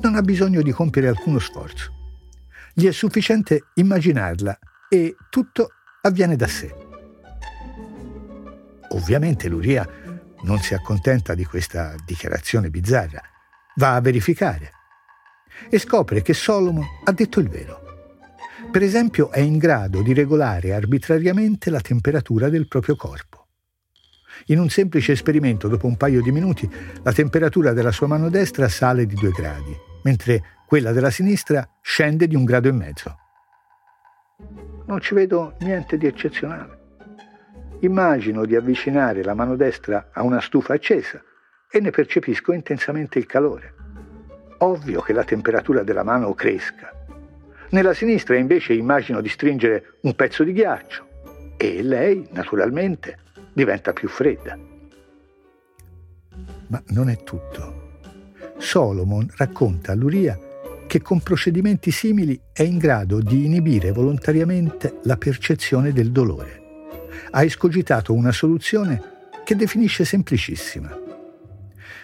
non 0.01 0.15
ha 0.15 0.21
bisogno 0.21 0.61
di 0.61 0.73
compiere 0.73 1.07
alcuno 1.07 1.39
sforzo. 1.39 2.19
Gli 2.73 2.85
è 2.85 2.91
sufficiente 2.91 3.67
immaginarla 3.75 4.59
e 4.89 5.15
tutto 5.29 5.69
avviene 6.01 6.35
da 6.35 6.47
sé. 6.47 6.75
Ovviamente 8.89 9.47
Luria 9.47 9.87
non 10.43 10.59
si 10.59 10.73
accontenta 10.73 11.33
di 11.33 11.45
questa 11.45 11.95
dichiarazione 12.05 12.69
bizzarra, 12.69 13.21
va 13.75 13.95
a 13.95 14.01
verificare 14.01 14.71
e 15.69 15.79
scopre 15.79 16.21
che 16.21 16.33
Solomon 16.33 16.85
ha 17.05 17.11
detto 17.13 17.39
il 17.39 17.47
vero. 17.47 17.90
Per 18.71 18.81
esempio 18.81 19.31
è 19.31 19.39
in 19.39 19.57
grado 19.57 20.01
di 20.01 20.13
regolare 20.13 20.73
arbitrariamente 20.73 21.69
la 21.69 21.81
temperatura 21.81 22.47
del 22.47 22.69
proprio 22.69 22.95
corpo. 22.95 23.47
In 24.45 24.59
un 24.59 24.69
semplice 24.69 25.11
esperimento, 25.11 25.67
dopo 25.67 25.87
un 25.87 25.97
paio 25.97 26.21
di 26.21 26.31
minuti, 26.31 26.71
la 27.03 27.11
temperatura 27.11 27.73
della 27.73 27.91
sua 27.91 28.07
mano 28.07 28.29
destra 28.29 28.69
sale 28.69 29.05
di 29.05 29.15
due 29.15 29.31
gradi, 29.31 29.77
mentre 30.03 30.41
quella 30.65 30.93
della 30.93 31.09
sinistra 31.09 31.67
scende 31.81 32.27
di 32.27 32.35
un 32.37 32.45
grado 32.45 32.69
e 32.69 32.71
mezzo. 32.71 33.17
Non 34.85 35.01
ci 35.01 35.15
vedo 35.15 35.57
niente 35.59 35.97
di 35.97 36.07
eccezionale. 36.07 36.79
Immagino 37.81 38.45
di 38.45 38.55
avvicinare 38.55 39.21
la 39.21 39.33
mano 39.33 39.57
destra 39.57 40.11
a 40.13 40.23
una 40.23 40.39
stufa 40.39 40.75
accesa 40.75 41.21
e 41.69 41.81
ne 41.81 41.89
percepisco 41.89 42.53
intensamente 42.53 43.19
il 43.19 43.25
calore. 43.25 43.73
Ovvio 44.59 45.01
che 45.01 45.11
la 45.11 45.25
temperatura 45.25 45.83
della 45.83 46.03
mano 46.03 46.33
cresca. 46.33 46.95
Nella 47.71 47.93
sinistra 47.93 48.35
invece 48.35 48.73
immagino 48.73 49.21
di 49.21 49.29
stringere 49.29 49.97
un 50.01 50.13
pezzo 50.13 50.43
di 50.43 50.51
ghiaccio 50.51 51.07
e 51.55 51.81
lei, 51.81 52.27
naturalmente, 52.31 53.17
diventa 53.53 53.93
più 53.93 54.09
fredda. 54.09 54.57
Ma 56.67 56.83
non 56.87 57.09
è 57.09 57.23
tutto. 57.23 57.99
Solomon 58.57 59.25
racconta 59.37 59.93
a 59.93 59.95
Luria 59.95 60.37
che 60.85 61.01
con 61.01 61.21
procedimenti 61.21 61.91
simili 61.91 62.37
è 62.51 62.63
in 62.63 62.77
grado 62.77 63.21
di 63.21 63.45
inibire 63.45 63.91
volontariamente 63.91 64.99
la 65.03 65.15
percezione 65.15 65.93
del 65.93 66.11
dolore. 66.11 66.59
Ha 67.31 67.43
escogitato 67.43 68.13
una 68.13 68.33
soluzione 68.33 69.01
che 69.45 69.55
definisce 69.55 70.03
semplicissima. 70.03 70.99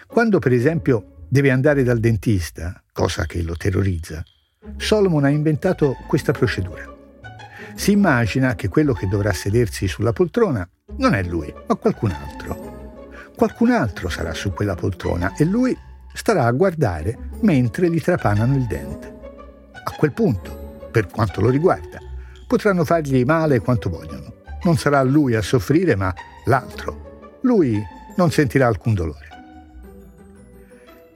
Quando 0.06 0.38
per 0.38 0.52
esempio 0.52 1.26
deve 1.28 1.50
andare 1.50 1.82
dal 1.82 2.00
dentista, 2.00 2.82
cosa 2.90 3.26
che 3.26 3.42
lo 3.42 3.54
terrorizza, 3.54 4.24
Solomon 4.76 5.24
ha 5.24 5.28
inventato 5.28 5.96
questa 6.06 6.32
procedura. 6.32 6.84
Si 7.74 7.92
immagina 7.92 8.54
che 8.54 8.68
quello 8.68 8.92
che 8.92 9.06
dovrà 9.06 9.32
sedersi 9.32 9.86
sulla 9.86 10.12
poltrona 10.12 10.68
non 10.96 11.14
è 11.14 11.22
lui, 11.22 11.52
ma 11.66 11.74
qualcun 11.76 12.10
altro. 12.10 12.96
Qualcun 13.36 13.70
altro 13.70 14.08
sarà 14.08 14.34
su 14.34 14.52
quella 14.52 14.74
poltrona 14.74 15.34
e 15.36 15.44
lui 15.44 15.76
starà 16.12 16.44
a 16.46 16.52
guardare 16.52 17.16
mentre 17.40 17.90
gli 17.90 18.00
trapanano 18.00 18.56
il 18.56 18.66
dente. 18.66 19.16
A 19.84 19.92
quel 19.96 20.12
punto, 20.12 20.88
per 20.90 21.06
quanto 21.06 21.40
lo 21.40 21.48
riguarda, 21.48 21.98
potranno 22.46 22.84
fargli 22.84 23.24
male 23.24 23.60
quanto 23.60 23.88
vogliono. 23.88 24.34
Non 24.64 24.76
sarà 24.76 25.02
lui 25.02 25.36
a 25.36 25.42
soffrire, 25.42 25.94
ma 25.94 26.12
l'altro. 26.46 27.38
Lui 27.42 27.80
non 28.16 28.32
sentirà 28.32 28.66
alcun 28.66 28.94
dolore. 28.94 29.28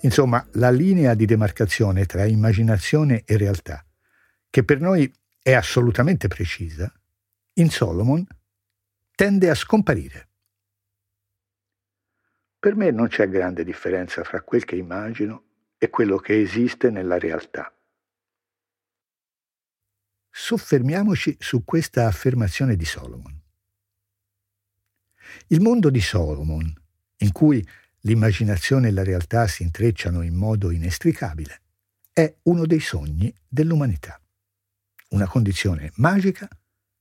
Insomma, 0.02 0.44
la 0.52 0.70
linea 0.70 1.14
di 1.14 1.26
demarcazione 1.26 2.06
tra 2.06 2.24
immaginazione 2.24 3.22
e 3.24 3.36
realtà, 3.36 3.84
che 4.50 4.64
per 4.64 4.80
noi 4.80 5.12
è 5.40 5.52
assolutamente 5.52 6.28
precisa, 6.28 6.92
in 7.54 7.70
Solomon 7.70 8.26
tende 9.14 9.48
a 9.48 9.54
scomparire. 9.54 10.28
Per 12.58 12.74
me 12.74 12.90
non 12.90 13.08
c'è 13.08 13.28
grande 13.28 13.64
differenza 13.64 14.24
fra 14.24 14.42
quel 14.42 14.64
che 14.64 14.76
immagino 14.76 15.44
e 15.78 15.90
quello 15.90 16.16
che 16.16 16.40
esiste 16.40 16.90
nella 16.90 17.18
realtà. 17.18 17.72
Soffermiamoci 20.30 21.36
su 21.38 21.64
questa 21.64 22.06
affermazione 22.06 22.74
di 22.74 22.84
Solomon. 22.84 23.40
Il 25.48 25.60
mondo 25.60 25.90
di 25.90 26.00
Solomon, 26.00 26.72
in 27.18 27.32
cui 27.32 27.64
l'immaginazione 28.02 28.88
e 28.88 28.92
la 28.92 29.04
realtà 29.04 29.46
si 29.46 29.62
intrecciano 29.62 30.22
in 30.22 30.34
modo 30.34 30.70
inestricabile, 30.70 31.60
è 32.12 32.32
uno 32.42 32.66
dei 32.66 32.80
sogni 32.80 33.34
dell'umanità, 33.48 34.20
una 35.10 35.26
condizione 35.26 35.92
magica 35.96 36.48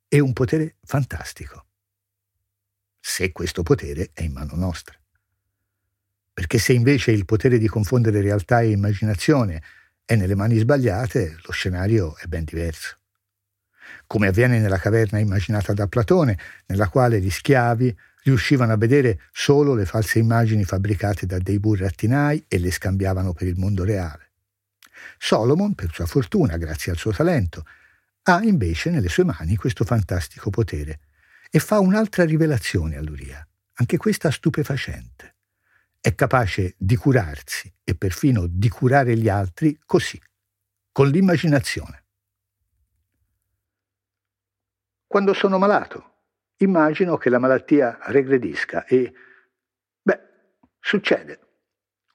e 0.07 0.19
un 0.19 0.33
potere 0.33 0.75
fantastico, 0.83 1.65
se 2.99 3.31
questo 3.31 3.63
potere 3.63 4.11
è 4.13 4.23
in 4.23 4.33
mano 4.33 4.55
nostra. 4.55 4.97
Perché 6.33 6.59
se 6.59 6.73
invece 6.73 7.11
il 7.11 7.25
potere 7.25 7.57
di 7.57 7.67
confondere 7.67 8.21
realtà 8.21 8.61
e 8.61 8.71
immaginazione 8.71 9.61
è 10.05 10.15
nelle 10.15 10.35
mani 10.35 10.57
sbagliate, 10.57 11.37
lo 11.43 11.51
scenario 11.51 12.15
è 12.17 12.25
ben 12.25 12.43
diverso. 12.43 12.97
Come 14.07 14.27
avviene 14.27 14.59
nella 14.59 14.77
caverna 14.77 15.19
immaginata 15.19 15.73
da 15.73 15.87
Platone, 15.87 16.37
nella 16.67 16.87
quale 16.87 17.19
gli 17.19 17.29
schiavi 17.29 17.95
riuscivano 18.23 18.73
a 18.73 18.77
vedere 18.77 19.21
solo 19.31 19.73
le 19.73 19.86
false 19.86 20.19
immagini 20.19 20.63
fabbricate 20.63 21.25
da 21.25 21.38
dei 21.39 21.60
burrattinai 21.60 22.45
e 22.47 22.57
le 22.60 22.71
scambiavano 22.71 23.34
per 23.34 23.47
il 23.47 23.57
mondo 23.57 23.84
reale. 23.84 24.31
Solomon, 25.17 25.73
per 25.73 25.91
sua 25.93 26.05
fortuna, 26.05 26.57
grazie 26.57 26.91
al 26.91 26.97
suo 26.97 27.12
talento, 27.12 27.65
ha 28.23 28.41
invece 28.43 28.89
nelle 28.89 29.10
sue 29.10 29.23
mani 29.23 29.55
questo 29.55 29.84
fantastico 29.84 30.49
potere 30.49 30.99
e 31.49 31.60
fa 31.60 31.79
un'altra 31.79 32.23
rivelazione 32.23 32.97
all'Uria, 32.97 33.45
anche 33.73 33.97
questa 33.97 34.29
stupefacente 34.29 35.36
è 36.01 36.15
capace 36.15 36.73
di 36.77 36.95
curarsi 36.95 37.71
e 37.84 37.95
perfino 37.95 38.47
di 38.47 38.69
curare 38.69 39.15
gli 39.15 39.29
altri 39.29 39.79
così, 39.86 40.19
con 40.91 41.07
l'immaginazione. 41.07 42.05
Quando 45.05 45.34
sono 45.34 45.60
malato, 45.60 46.11
immagino 46.63 47.17
che 47.17 47.30
la 47.30 47.39
malattia 47.39 47.97
regredisca 48.04 48.86
e, 48.86 49.13
beh, 50.02 50.19
succede. 50.80 51.39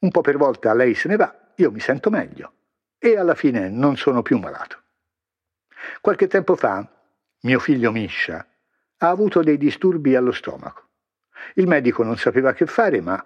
Un 0.00 0.10
po' 0.10 0.20
per 0.20 0.36
volta 0.36 0.74
lei 0.74 0.94
se 0.94 1.08
ne 1.08 1.16
va, 1.16 1.52
io 1.56 1.70
mi 1.70 1.80
sento 1.80 2.10
meglio 2.10 2.52
e 2.98 3.16
alla 3.16 3.34
fine 3.34 3.68
non 3.68 3.96
sono 3.96 4.22
più 4.22 4.38
malato. 4.38 4.82
Qualche 6.00 6.26
tempo 6.26 6.56
fa, 6.56 6.86
mio 7.40 7.58
figlio 7.58 7.92
Misha 7.92 8.46
ha 8.98 9.08
avuto 9.08 9.42
dei 9.42 9.58
disturbi 9.58 10.14
allo 10.14 10.32
stomaco. 10.32 10.88
Il 11.54 11.66
medico 11.66 12.02
non 12.02 12.16
sapeva 12.16 12.52
che 12.52 12.66
fare, 12.66 13.00
ma 13.00 13.22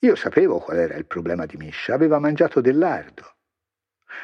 io 0.00 0.14
sapevo 0.14 0.58
qual 0.58 0.78
era 0.78 0.94
il 0.94 1.06
problema 1.06 1.44
di 1.44 1.56
Misha, 1.56 1.94
aveva 1.94 2.18
mangiato 2.18 2.60
del 2.60 2.78
lardo. 2.78 3.34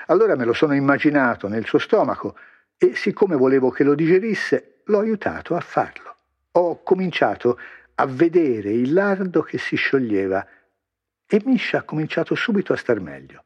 Allora 0.07 0.37
me 0.37 0.45
lo 0.45 0.53
sono 0.53 0.75
immaginato 0.75 1.49
nel 1.49 1.66
suo 1.66 1.79
stomaco 1.79 2.37
e 2.77 2.95
siccome 2.95 3.37
volevo 3.37 3.71
che 3.71 3.85
lo 3.85 3.95
digerisse, 3.95 4.83
l'ho 4.85 5.01
aiutato 5.01 5.57
a 5.57 5.61
farlo. 5.61 6.14
Ho 6.57 6.83
cominciato 6.83 7.59
a 7.97 8.07
vedere 8.07 8.71
il 8.71 8.93
lardo 8.93 9.43
che 9.43 9.59
si 9.59 9.77
scioglieva 9.77 10.47
e 11.27 11.43
Misha 11.45 11.79
ha 11.79 11.83
cominciato 11.83 12.35
subito 12.35 12.73
a 12.73 12.77
star 12.77 13.01
meglio. 13.01 13.45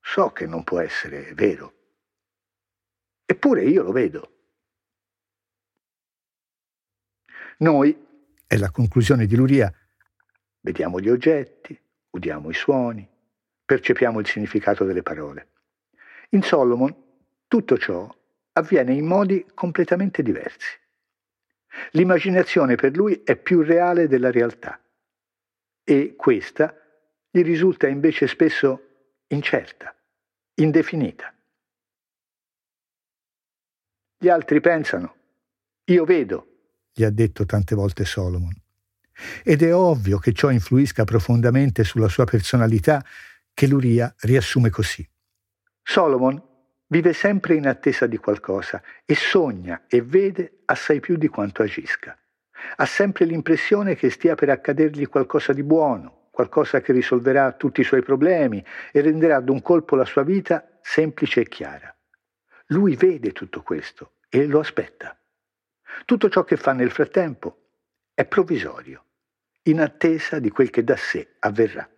So 0.00 0.30
che 0.30 0.46
non 0.46 0.64
può 0.64 0.80
essere 0.80 1.34
vero, 1.34 1.74
eppure 3.24 3.64
io 3.64 3.82
lo 3.82 3.92
vedo. 3.92 4.32
Noi, 7.58 8.06
è 8.46 8.56
la 8.56 8.70
conclusione 8.70 9.26
di 9.26 9.34
Luria, 9.34 9.72
Vediamo 10.66 10.98
gli 10.98 11.08
oggetti, 11.08 11.80
udiamo 12.10 12.50
i 12.50 12.54
suoni, 12.54 13.08
percepiamo 13.64 14.18
il 14.18 14.26
significato 14.26 14.82
delle 14.82 15.04
parole. 15.04 15.50
In 16.30 16.42
Solomon 16.42 16.92
tutto 17.46 17.78
ciò 17.78 18.12
avviene 18.50 18.92
in 18.92 19.06
modi 19.06 19.46
completamente 19.54 20.24
diversi. 20.24 20.76
L'immaginazione 21.92 22.74
per 22.74 22.96
lui 22.96 23.22
è 23.24 23.36
più 23.36 23.62
reale 23.62 24.08
della 24.08 24.30
realtà 24.30 24.80
e 25.84 26.14
questa 26.16 26.74
gli 27.30 27.42
risulta 27.42 27.86
invece 27.86 28.26
spesso 28.26 28.80
incerta, 29.28 29.94
indefinita. 30.54 31.32
Gli 34.18 34.28
altri 34.28 34.60
pensano, 34.60 35.14
io 35.84 36.04
vedo, 36.04 36.46
gli 36.92 37.04
ha 37.04 37.10
detto 37.10 37.44
tante 37.44 37.74
volte 37.74 38.04
Solomon. 38.04 38.54
Ed 39.44 39.62
è 39.62 39.74
ovvio 39.74 40.18
che 40.18 40.32
ciò 40.32 40.50
influisca 40.50 41.04
profondamente 41.04 41.84
sulla 41.84 42.08
sua 42.08 42.24
personalità, 42.24 43.04
che 43.52 43.66
Luria 43.66 44.12
riassume 44.20 44.70
così. 44.70 45.06
Solomon 45.82 46.42
vive 46.88 47.12
sempre 47.12 47.54
in 47.54 47.66
attesa 47.66 48.06
di 48.06 48.16
qualcosa 48.16 48.82
e 49.04 49.14
sogna 49.14 49.84
e 49.88 50.02
vede 50.02 50.58
assai 50.66 51.00
più 51.00 51.16
di 51.16 51.28
quanto 51.28 51.62
agisca. 51.62 52.16
Ha 52.76 52.86
sempre 52.86 53.24
l'impressione 53.24 53.94
che 53.94 54.10
stia 54.10 54.34
per 54.34 54.50
accadergli 54.50 55.06
qualcosa 55.08 55.52
di 55.52 55.62
buono, 55.62 56.28
qualcosa 56.30 56.80
che 56.80 56.92
risolverà 56.92 57.52
tutti 57.52 57.80
i 57.80 57.84
suoi 57.84 58.02
problemi 58.02 58.64
e 58.92 59.00
renderà 59.00 59.40
d'un 59.40 59.62
colpo 59.62 59.96
la 59.96 60.04
sua 60.04 60.22
vita 60.22 60.78
semplice 60.82 61.40
e 61.40 61.48
chiara. 61.48 61.94
Lui 62.66 62.96
vede 62.96 63.32
tutto 63.32 63.62
questo 63.62 64.12
e 64.28 64.46
lo 64.46 64.60
aspetta. 64.60 65.16
Tutto 66.04 66.28
ciò 66.28 66.44
che 66.44 66.56
fa 66.56 66.72
nel 66.72 66.90
frattempo 66.90 67.68
è 68.12 68.24
provvisorio, 68.24 69.04
in 69.62 69.80
attesa 69.80 70.38
di 70.38 70.50
quel 70.50 70.70
che 70.70 70.84
da 70.84 70.96
sé 70.96 71.36
avverrà. 71.38 71.88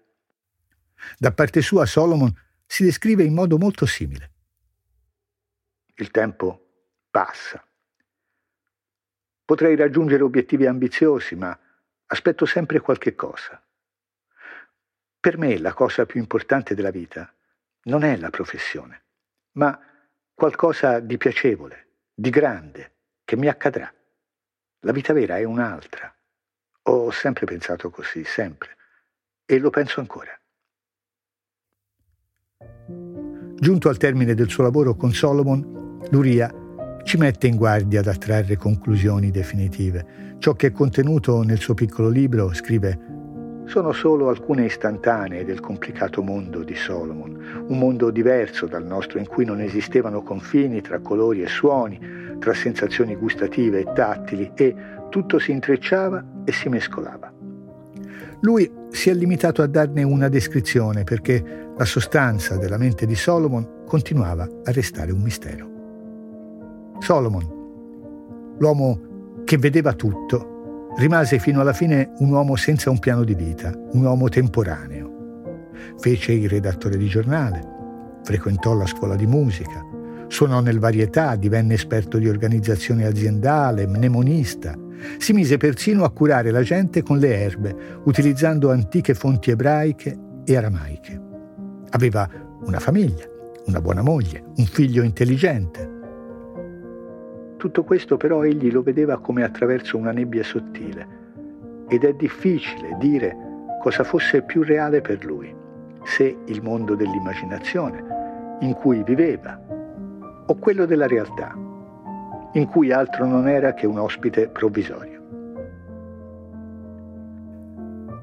Da 1.16 1.32
parte 1.32 1.62
sua 1.62 1.86
Solomon 1.86 2.32
si 2.66 2.84
descrive 2.84 3.22
in 3.22 3.34
modo 3.34 3.56
molto 3.56 3.86
simile. 3.86 4.32
Il 6.00 6.12
tempo 6.12 6.84
passa. 7.10 7.64
Potrei 9.44 9.74
raggiungere 9.74 10.22
obiettivi 10.22 10.64
ambiziosi, 10.64 11.34
ma 11.34 11.58
aspetto 12.06 12.46
sempre 12.46 12.78
qualche 12.78 13.16
cosa. 13.16 13.60
Per 15.18 15.38
me 15.38 15.58
la 15.58 15.72
cosa 15.72 16.06
più 16.06 16.20
importante 16.20 16.76
della 16.76 16.92
vita 16.92 17.34
non 17.84 18.04
è 18.04 18.16
la 18.16 18.30
professione, 18.30 19.02
ma 19.52 19.76
qualcosa 20.32 21.00
di 21.00 21.16
piacevole, 21.16 21.96
di 22.14 22.30
grande, 22.30 22.92
che 23.24 23.36
mi 23.36 23.48
accadrà. 23.48 23.92
La 24.82 24.92
vita 24.92 25.12
vera 25.12 25.38
è 25.38 25.42
un'altra. 25.42 26.14
Ho 26.82 27.10
sempre 27.10 27.44
pensato 27.44 27.90
così, 27.90 28.22
sempre, 28.22 28.76
e 29.44 29.58
lo 29.58 29.70
penso 29.70 29.98
ancora. 29.98 30.38
Giunto 33.60 33.88
al 33.88 33.96
termine 33.96 34.34
del 34.34 34.48
suo 34.48 34.62
lavoro 34.62 34.94
con 34.94 35.12
Solomon, 35.12 35.78
Luria 36.10 36.50
ci 37.04 37.18
mette 37.18 37.46
in 37.46 37.56
guardia 37.56 38.00
da 38.00 38.14
trarre 38.14 38.56
conclusioni 38.56 39.30
definitive. 39.30 40.36
Ciò 40.38 40.54
che 40.54 40.68
è 40.68 40.72
contenuto 40.72 41.42
nel 41.42 41.58
suo 41.58 41.74
piccolo 41.74 42.08
libro, 42.08 42.52
scrive, 42.54 42.98
sono 43.66 43.92
solo 43.92 44.30
alcune 44.30 44.64
istantanee 44.64 45.44
del 45.44 45.60
complicato 45.60 46.22
mondo 46.22 46.62
di 46.62 46.74
Solomon, 46.74 47.66
un 47.68 47.78
mondo 47.78 48.10
diverso 48.10 48.66
dal 48.66 48.86
nostro 48.86 49.18
in 49.18 49.26
cui 49.26 49.44
non 49.44 49.60
esistevano 49.60 50.22
confini 50.22 50.80
tra 50.80 51.00
colori 51.00 51.42
e 51.42 51.48
suoni, 51.48 52.00
tra 52.38 52.54
sensazioni 52.54 53.14
gustative 53.14 53.80
e 53.80 53.92
tattili 53.94 54.50
e 54.54 54.74
tutto 55.10 55.38
si 55.38 55.50
intrecciava 55.50 56.24
e 56.44 56.52
si 56.52 56.70
mescolava. 56.70 57.30
Lui 58.40 58.70
si 58.90 59.10
è 59.10 59.14
limitato 59.14 59.60
a 59.60 59.66
darne 59.66 60.02
una 60.02 60.28
descrizione 60.28 61.04
perché 61.04 61.72
la 61.76 61.84
sostanza 61.84 62.56
della 62.56 62.78
mente 62.78 63.04
di 63.04 63.14
Solomon 63.14 63.82
continuava 63.84 64.48
a 64.64 64.70
restare 64.70 65.12
un 65.12 65.20
mistero. 65.20 65.77
Solomon, 67.00 68.56
l'uomo 68.58 69.00
che 69.44 69.56
vedeva 69.56 69.92
tutto, 69.92 70.90
rimase 70.96 71.38
fino 71.38 71.60
alla 71.60 71.72
fine 71.72 72.12
un 72.18 72.30
uomo 72.30 72.56
senza 72.56 72.90
un 72.90 72.98
piano 72.98 73.24
di 73.24 73.34
vita, 73.34 73.72
un 73.92 74.04
uomo 74.04 74.28
temporaneo. 74.28 75.70
Fece 75.98 76.32
il 76.32 76.48
redattore 76.48 76.96
di 76.96 77.06
giornale, 77.06 77.60
frequentò 78.24 78.74
la 78.74 78.86
scuola 78.86 79.14
di 79.14 79.26
musica, 79.26 79.84
suonò 80.26 80.60
nel 80.60 80.78
varietà, 80.78 81.36
divenne 81.36 81.74
esperto 81.74 82.18
di 82.18 82.28
organizzazione 82.28 83.06
aziendale, 83.06 83.86
mnemonista. 83.86 84.76
Si 85.18 85.32
mise 85.32 85.56
persino 85.56 86.04
a 86.04 86.10
curare 86.10 86.50
la 86.50 86.62
gente 86.62 87.02
con 87.02 87.18
le 87.18 87.40
erbe, 87.40 87.76
utilizzando 88.04 88.70
antiche 88.70 89.14
fonti 89.14 89.50
ebraiche 89.50 90.18
e 90.44 90.56
aramaiche. 90.56 91.20
Aveva 91.90 92.28
una 92.64 92.80
famiglia, 92.80 93.24
una 93.66 93.80
buona 93.80 94.02
moglie, 94.02 94.44
un 94.56 94.66
figlio 94.66 95.02
intelligente. 95.02 95.96
Tutto 97.58 97.82
questo 97.82 98.16
però 98.16 98.44
egli 98.44 98.70
lo 98.70 98.82
vedeva 98.82 99.18
come 99.18 99.42
attraverso 99.42 99.96
una 99.96 100.12
nebbia 100.12 100.44
sottile 100.44 101.26
ed 101.88 102.04
è 102.04 102.14
difficile 102.14 102.96
dire 103.00 103.36
cosa 103.80 104.04
fosse 104.04 104.42
più 104.42 104.62
reale 104.62 105.00
per 105.00 105.24
lui, 105.24 105.52
se 106.04 106.38
il 106.46 106.62
mondo 106.62 106.94
dell'immaginazione 106.94 108.58
in 108.60 108.74
cui 108.74 109.02
viveva 109.02 109.60
o 110.46 110.54
quello 110.54 110.86
della 110.86 111.08
realtà, 111.08 111.52
in 112.52 112.66
cui 112.66 112.92
altro 112.92 113.26
non 113.26 113.48
era 113.48 113.74
che 113.74 113.86
un 113.88 113.98
ospite 113.98 114.48
provvisorio. 114.48 115.16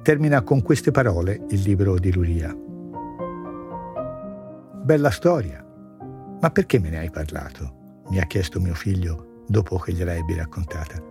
Termina 0.01 0.43
con 0.43 0.61
queste 0.61 0.91
parole 0.91 1.41
il 1.49 1.61
libro 1.61 1.99
di 1.99 2.13
Luria. 2.13 2.55
Bella 4.81 5.09
storia. 5.09 5.61
Ma 6.39 6.49
perché 6.51 6.79
me 6.79 6.89
ne 6.89 6.99
hai 6.99 7.09
parlato? 7.09 7.83
Mi 8.09 8.19
ha 8.19 8.25
chiesto 8.25 8.59
mio 8.59 8.73
figlio 8.73 9.43
dopo 9.47 9.77
che 9.77 9.93
gliela 9.93 10.13
ebbi 10.13 10.35
raccontata. 10.35 11.01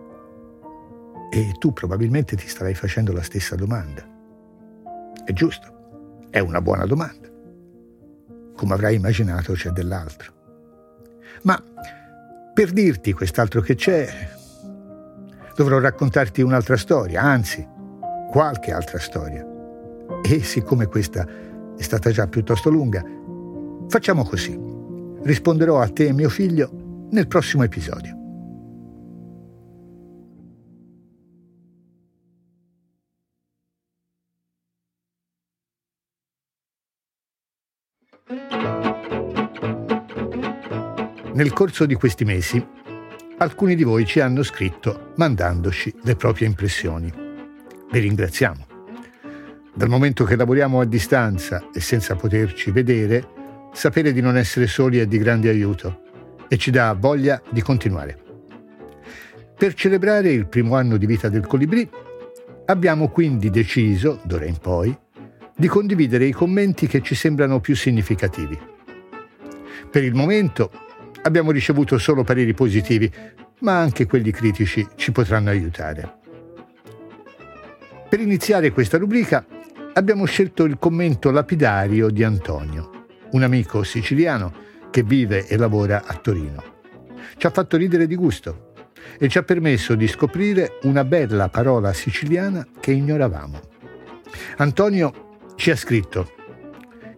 E 1.31 1.51
tu 1.57 1.73
probabilmente 1.73 2.35
ti 2.35 2.47
starai 2.47 2.73
facendo 2.73 3.11
la 3.11 3.21
stessa 3.21 3.55
domanda. 3.55 4.03
È 5.23 5.33
giusto, 5.33 6.27
è 6.29 6.39
una 6.39 6.61
buona 6.61 6.85
domanda. 6.85 7.29
Come 8.55 8.73
avrai 8.73 8.95
immaginato 8.95 9.53
c'è 9.53 9.71
dell'altro. 9.71 10.33
Ma 11.43 11.61
per 12.53 12.71
dirti 12.71 13.11
quest'altro 13.13 13.61
che 13.61 13.75
c'è, 13.75 14.07
dovrò 15.55 15.79
raccontarti 15.79 16.41
un'altra 16.41 16.77
storia, 16.77 17.21
anzi, 17.21 17.67
qualche 18.29 18.71
altra 18.71 18.99
storia. 18.99 19.45
E 20.23 20.43
siccome 20.43 20.85
questa 20.85 21.27
è 21.75 21.81
stata 21.81 22.11
già 22.11 22.27
piuttosto 22.27 22.69
lunga, 22.69 23.03
Facciamo 23.87 24.23
così. 24.23 24.59
Risponderò 25.21 25.79
a 25.79 25.87
te 25.87 26.07
e 26.07 26.13
mio 26.13 26.29
figlio 26.29 26.74
nel 27.11 27.27
prossimo 27.27 27.63
episodio. 27.63 28.23
Nel 41.33 41.51
corso 41.51 41.85
di 41.85 41.95
questi 41.95 42.23
mesi, 42.23 42.65
alcuni 43.39 43.75
di 43.75 43.83
voi 43.83 44.05
ci 44.05 44.21
hanno 44.21 44.41
scritto 44.41 45.11
mandandoci 45.17 45.93
le 46.03 46.15
proprie 46.15 46.47
impressioni. 46.47 47.11
Vi 47.91 47.99
ringraziamo. 47.99 48.65
Dal 49.73 49.89
momento 49.89 50.23
che 50.23 50.37
lavoriamo 50.37 50.79
a 50.79 50.85
distanza 50.85 51.69
e 51.73 51.81
senza 51.81 52.15
poterci 52.15 52.71
vedere, 52.71 53.27
sapere 53.73 54.13
di 54.13 54.21
non 54.21 54.37
essere 54.37 54.67
soli 54.67 54.99
è 54.99 55.05
di 55.05 55.17
grande 55.17 55.49
aiuto 55.49 56.03
e 56.47 56.57
ci 56.57 56.71
dà 56.71 56.93
voglia 56.93 57.41
di 57.49 57.61
continuare. 57.61 58.17
Per 59.57 59.73
celebrare 59.73 60.31
il 60.31 60.47
primo 60.47 60.75
anno 60.75 60.97
di 60.97 61.05
vita 61.05 61.29
del 61.29 61.47
Colibrì, 61.47 61.89
abbiamo 62.65 63.09
quindi 63.09 63.49
deciso, 63.49 64.19
d'ora 64.23 64.45
in 64.45 64.57
poi, 64.57 64.97
di 65.55 65.67
condividere 65.67 66.25
i 66.25 66.31
commenti 66.31 66.87
che 66.87 67.01
ci 67.01 67.15
sembrano 67.15 67.59
più 67.59 67.75
significativi. 67.75 68.59
Per 69.89 70.03
il 70.03 70.13
momento 70.13 70.69
abbiamo 71.21 71.51
ricevuto 71.51 71.97
solo 71.97 72.23
pareri 72.23 72.53
positivi, 72.53 73.11
ma 73.59 73.79
anche 73.79 74.05
quelli 74.05 74.31
critici 74.31 74.85
ci 74.95 75.11
potranno 75.11 75.49
aiutare. 75.49 76.17
Per 78.09 78.19
iniziare 78.19 78.71
questa 78.71 78.97
rubrica 78.97 79.45
abbiamo 79.93 80.25
scelto 80.25 80.65
il 80.65 80.77
commento 80.77 81.31
lapidario 81.31 82.09
di 82.09 82.23
Antonio 82.23 82.95
un 83.35 83.43
amico 83.43 83.83
siciliano 83.83 84.63
che 84.95 85.03
vive 85.03 85.45
e 85.45 85.57
lavora 85.57 86.03
a 86.05 86.13
Torino. 86.13 86.63
Ci 87.35 87.45
ha 87.45 87.49
fatto 87.49 87.75
ridere 87.75 88.07
di 88.07 88.15
gusto 88.15 88.71
e 89.19 89.27
ci 89.27 89.37
ha 89.37 89.43
permesso 89.43 89.93
di 89.93 90.07
scoprire 90.07 90.79
una 90.83 91.03
bella 91.03 91.49
parola 91.49 91.91
siciliana 91.91 92.65
che 92.79 92.93
ignoravamo. 92.93 93.59
Antonio 94.55 95.51
ci 95.57 95.69
ha 95.69 95.75
scritto 95.75 96.31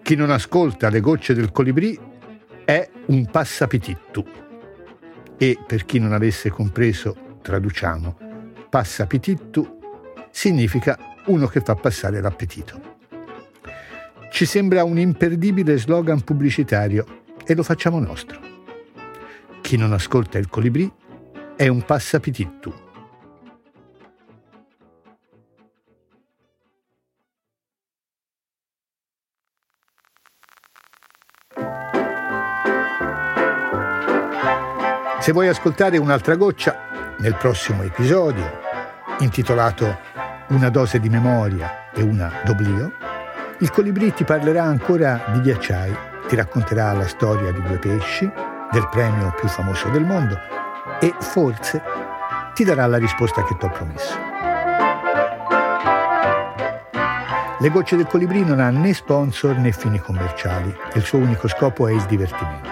chi 0.02 0.16
non 0.16 0.32
ascolta 0.32 0.90
le 0.90 1.02
gocce 1.02 1.36
del 1.36 1.52
colibrì 1.52 1.96
è 2.66 2.90
un 3.06 3.30
passapitittu. 3.30 4.26
E 5.38 5.60
per 5.68 5.86
chi 5.86 6.00
non 6.00 6.14
avesse 6.14 6.50
compreso, 6.50 7.38
traduciamo, 7.44 8.18
passapitittu 8.72 9.78
significa 10.32 10.98
uno 11.28 11.46
che 11.46 11.62
fa 11.62 11.76
passare 11.76 12.22
l'appetito. 12.22 12.96
Ci 14.32 14.46
sembra 14.46 14.84
un 14.84 14.98
imperdibile 14.98 15.78
slogan 15.78 16.22
pubblicitario 16.22 17.26
e 17.48 17.56
lo 17.56 17.64
facciamo 17.64 17.98
nostro. 18.00 18.40
Chi 19.62 19.78
non 19.78 19.94
ascolta 19.94 20.38
il 20.38 20.50
colibrì 20.50 20.92
è 21.56 21.68
un 21.70 21.82
passapitittu. 21.84 22.74
Se 35.20 35.32
vuoi 35.32 35.48
ascoltare 35.48 35.98
un'altra 35.98 36.36
goccia, 36.36 37.16
nel 37.20 37.36
prossimo 37.36 37.84
episodio, 37.84 38.60
intitolato 39.20 40.00
Una 40.50 40.70
dose 40.70 41.00
di 41.00 41.10
memoria 41.10 41.92
e 41.92 42.02
una 42.02 42.32
d'oblio, 42.46 42.94
il 43.60 43.70
colibrì 43.72 44.14
ti 44.14 44.24
parlerà 44.24 44.64
ancora 44.64 45.26
di 45.34 45.42
ghiacciai 45.42 46.16
ti 46.28 46.36
racconterà 46.36 46.94
la 46.94 47.08
storia 47.08 47.52
di 47.52 47.62
due 47.62 47.78
pesci, 47.78 48.30
del 48.72 48.88
premio 48.90 49.34
più 49.40 49.48
famoso 49.48 49.90
del 49.90 50.06
mondo 50.06 50.38
e 51.00 51.14
forse 51.20 51.82
ti 52.54 52.64
darà 52.64 52.86
la 52.86 52.98
risposta 52.98 53.44
che 53.44 53.56
ti 53.58 53.66
ho 53.66 53.70
promesso. 53.70 54.16
Le 57.60 57.70
gocce 57.70 57.96
del 57.96 58.06
colibrì 58.06 58.44
non 58.44 58.60
ha 58.60 58.70
né 58.70 58.94
sponsor 58.94 59.58
né 59.58 59.72
fini 59.72 60.00
commerciali, 60.00 60.76
il 60.94 61.02
suo 61.02 61.20
unico 61.20 61.48
scopo 61.48 61.88
è 61.88 61.92
il 61.92 62.04
divertimento. 62.04 62.70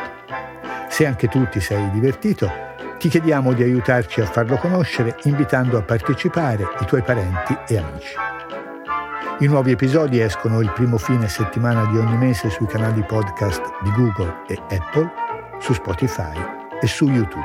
Se 0.90 1.06
anche 1.06 1.28
tu 1.28 1.48
ti 1.50 1.60
sei 1.60 1.90
divertito, 1.90 2.52
ti 3.00 3.10
chiediamo 3.10 3.54
di 3.54 3.64
aiutarci 3.64 4.22
a 4.22 4.26
farlo 4.26 4.58
conoscere 4.58 5.16
invitando 5.24 5.78
a 5.78 5.82
partecipare 5.82 6.68
i 6.80 6.86
tuoi 6.86 7.02
parenti 7.02 7.58
e 7.68 7.78
amici. 7.78 8.25
I 9.40 9.48
nuovi 9.48 9.72
episodi 9.72 10.22
escono 10.22 10.62
il 10.62 10.72
primo 10.72 10.98
fine 10.98 11.28
settimana 11.28 11.86
di 11.88 11.98
ogni 11.98 12.16
mese 12.16 12.50
sui 12.50 12.68
canali 12.68 13.04
podcast 13.04 13.62
di 13.84 13.92
Google 13.92 14.44
e 14.48 14.58
Apple, 14.70 15.12
su 15.60 15.74
Spotify 15.74 16.32
e 16.80 16.88
su 16.88 17.10
YouTube. 17.10 17.44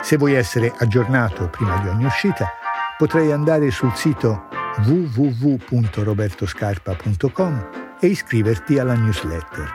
Se 0.00 0.16
vuoi 0.16 0.32
essere 0.32 0.72
aggiornato 0.78 1.48
prima 1.48 1.76
di 1.76 1.88
ogni 1.88 2.06
uscita, 2.06 2.48
potrai 2.96 3.32
andare 3.32 3.70
sul 3.70 3.94
sito 3.94 4.48
www.robertoscarpa.com 4.86 7.68
e 8.00 8.06
iscriverti 8.06 8.78
alla 8.78 8.94
newsletter. 8.94 9.70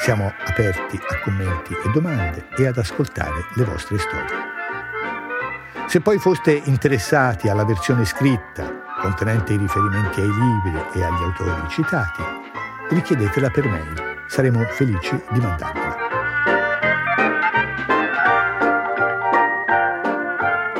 Siamo 0.03 0.33
aperti 0.47 0.97
a 0.97 1.19
commenti 1.21 1.71
e 1.71 1.89
domande 1.93 2.47
e 2.57 2.67
ad 2.67 2.77
ascoltare 2.77 3.45
le 3.55 3.63
vostre 3.63 3.97
storie. 3.97 4.35
Se 5.87 6.01
poi 6.01 6.17
foste 6.17 6.61
interessati 6.65 7.47
alla 7.47 7.63
versione 7.63 8.03
scritta, 8.03 8.83
contenente 8.99 9.53
i 9.53 9.57
riferimenti 9.57 10.19
ai 10.19 10.27
libri 10.27 10.83
e 10.95 11.03
agli 11.05 11.23
autori 11.23 11.69
citati, 11.69 12.21
richiedetela 12.89 13.49
per 13.49 13.65
mail. 13.65 14.25
Saremo 14.27 14.65
felici 14.71 15.17
di 15.29 15.39
mandarvela. 15.39 15.95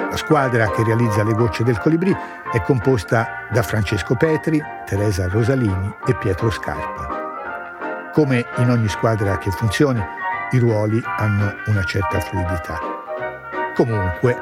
La 0.10 0.18
squadra 0.18 0.70
che 0.70 0.84
realizza 0.84 1.24
le 1.24 1.34
gocce 1.34 1.64
del 1.64 1.80
colibrì 1.80 2.14
è 2.52 2.62
composta 2.62 3.48
da 3.50 3.64
Francesco 3.64 4.16
Petri, 4.16 4.62
Teresa 4.86 5.30
Rosalini 5.30 5.96
e 6.06 6.14
Pietro 6.16 6.52
Scarpa. 6.52 7.13
Come 8.14 8.46
in 8.58 8.70
ogni 8.70 8.88
squadra 8.90 9.40
che 9.40 9.50
funzioni, 9.50 10.00
i 10.52 10.60
ruoli 10.60 11.02
hanno 11.18 11.52
una 11.66 11.84
certa 11.84 12.20
fluidità. 12.20 12.78
Comunque, 13.74 14.38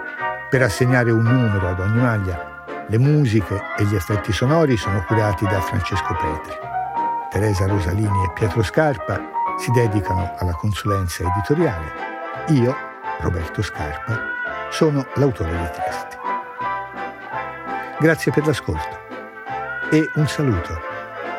per 0.49 0.61
assegnare 0.61 1.09
un 1.09 1.23
numero 1.23 1.69
ad 1.69 1.79
ogni 1.79 2.01
maglia, 2.01 2.65
le 2.85 2.97
musiche 2.97 3.61
e 3.77 3.85
gli 3.85 3.95
effetti 3.95 4.33
sonori 4.33 4.75
sono 4.75 5.01
curati 5.05 5.45
da 5.45 5.61
Francesco 5.61 6.13
Petri. 6.15 6.53
Teresa 7.29 7.65
Rosalini 7.65 8.25
e 8.25 8.33
Pietro 8.33 8.61
Scarpa 8.61 9.21
si 9.57 9.71
dedicano 9.71 10.35
alla 10.37 10.51
consulenza 10.51 11.23
editoriale. 11.23 11.93
Io, 12.47 12.75
Roberto 13.21 13.61
Scarpa, 13.61 14.19
sono 14.69 15.05
l'autore 15.13 15.51
dei 15.51 15.71
testi. 15.71 16.17
Grazie 17.99 18.33
per 18.33 18.45
l'ascolto 18.45 18.99
e 19.91 20.09
un 20.15 20.27
saluto, 20.27 20.77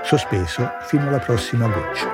sospeso 0.02 0.70
fino 0.86 1.08
alla 1.08 1.18
prossima 1.18 1.66
goccia. 1.66 2.11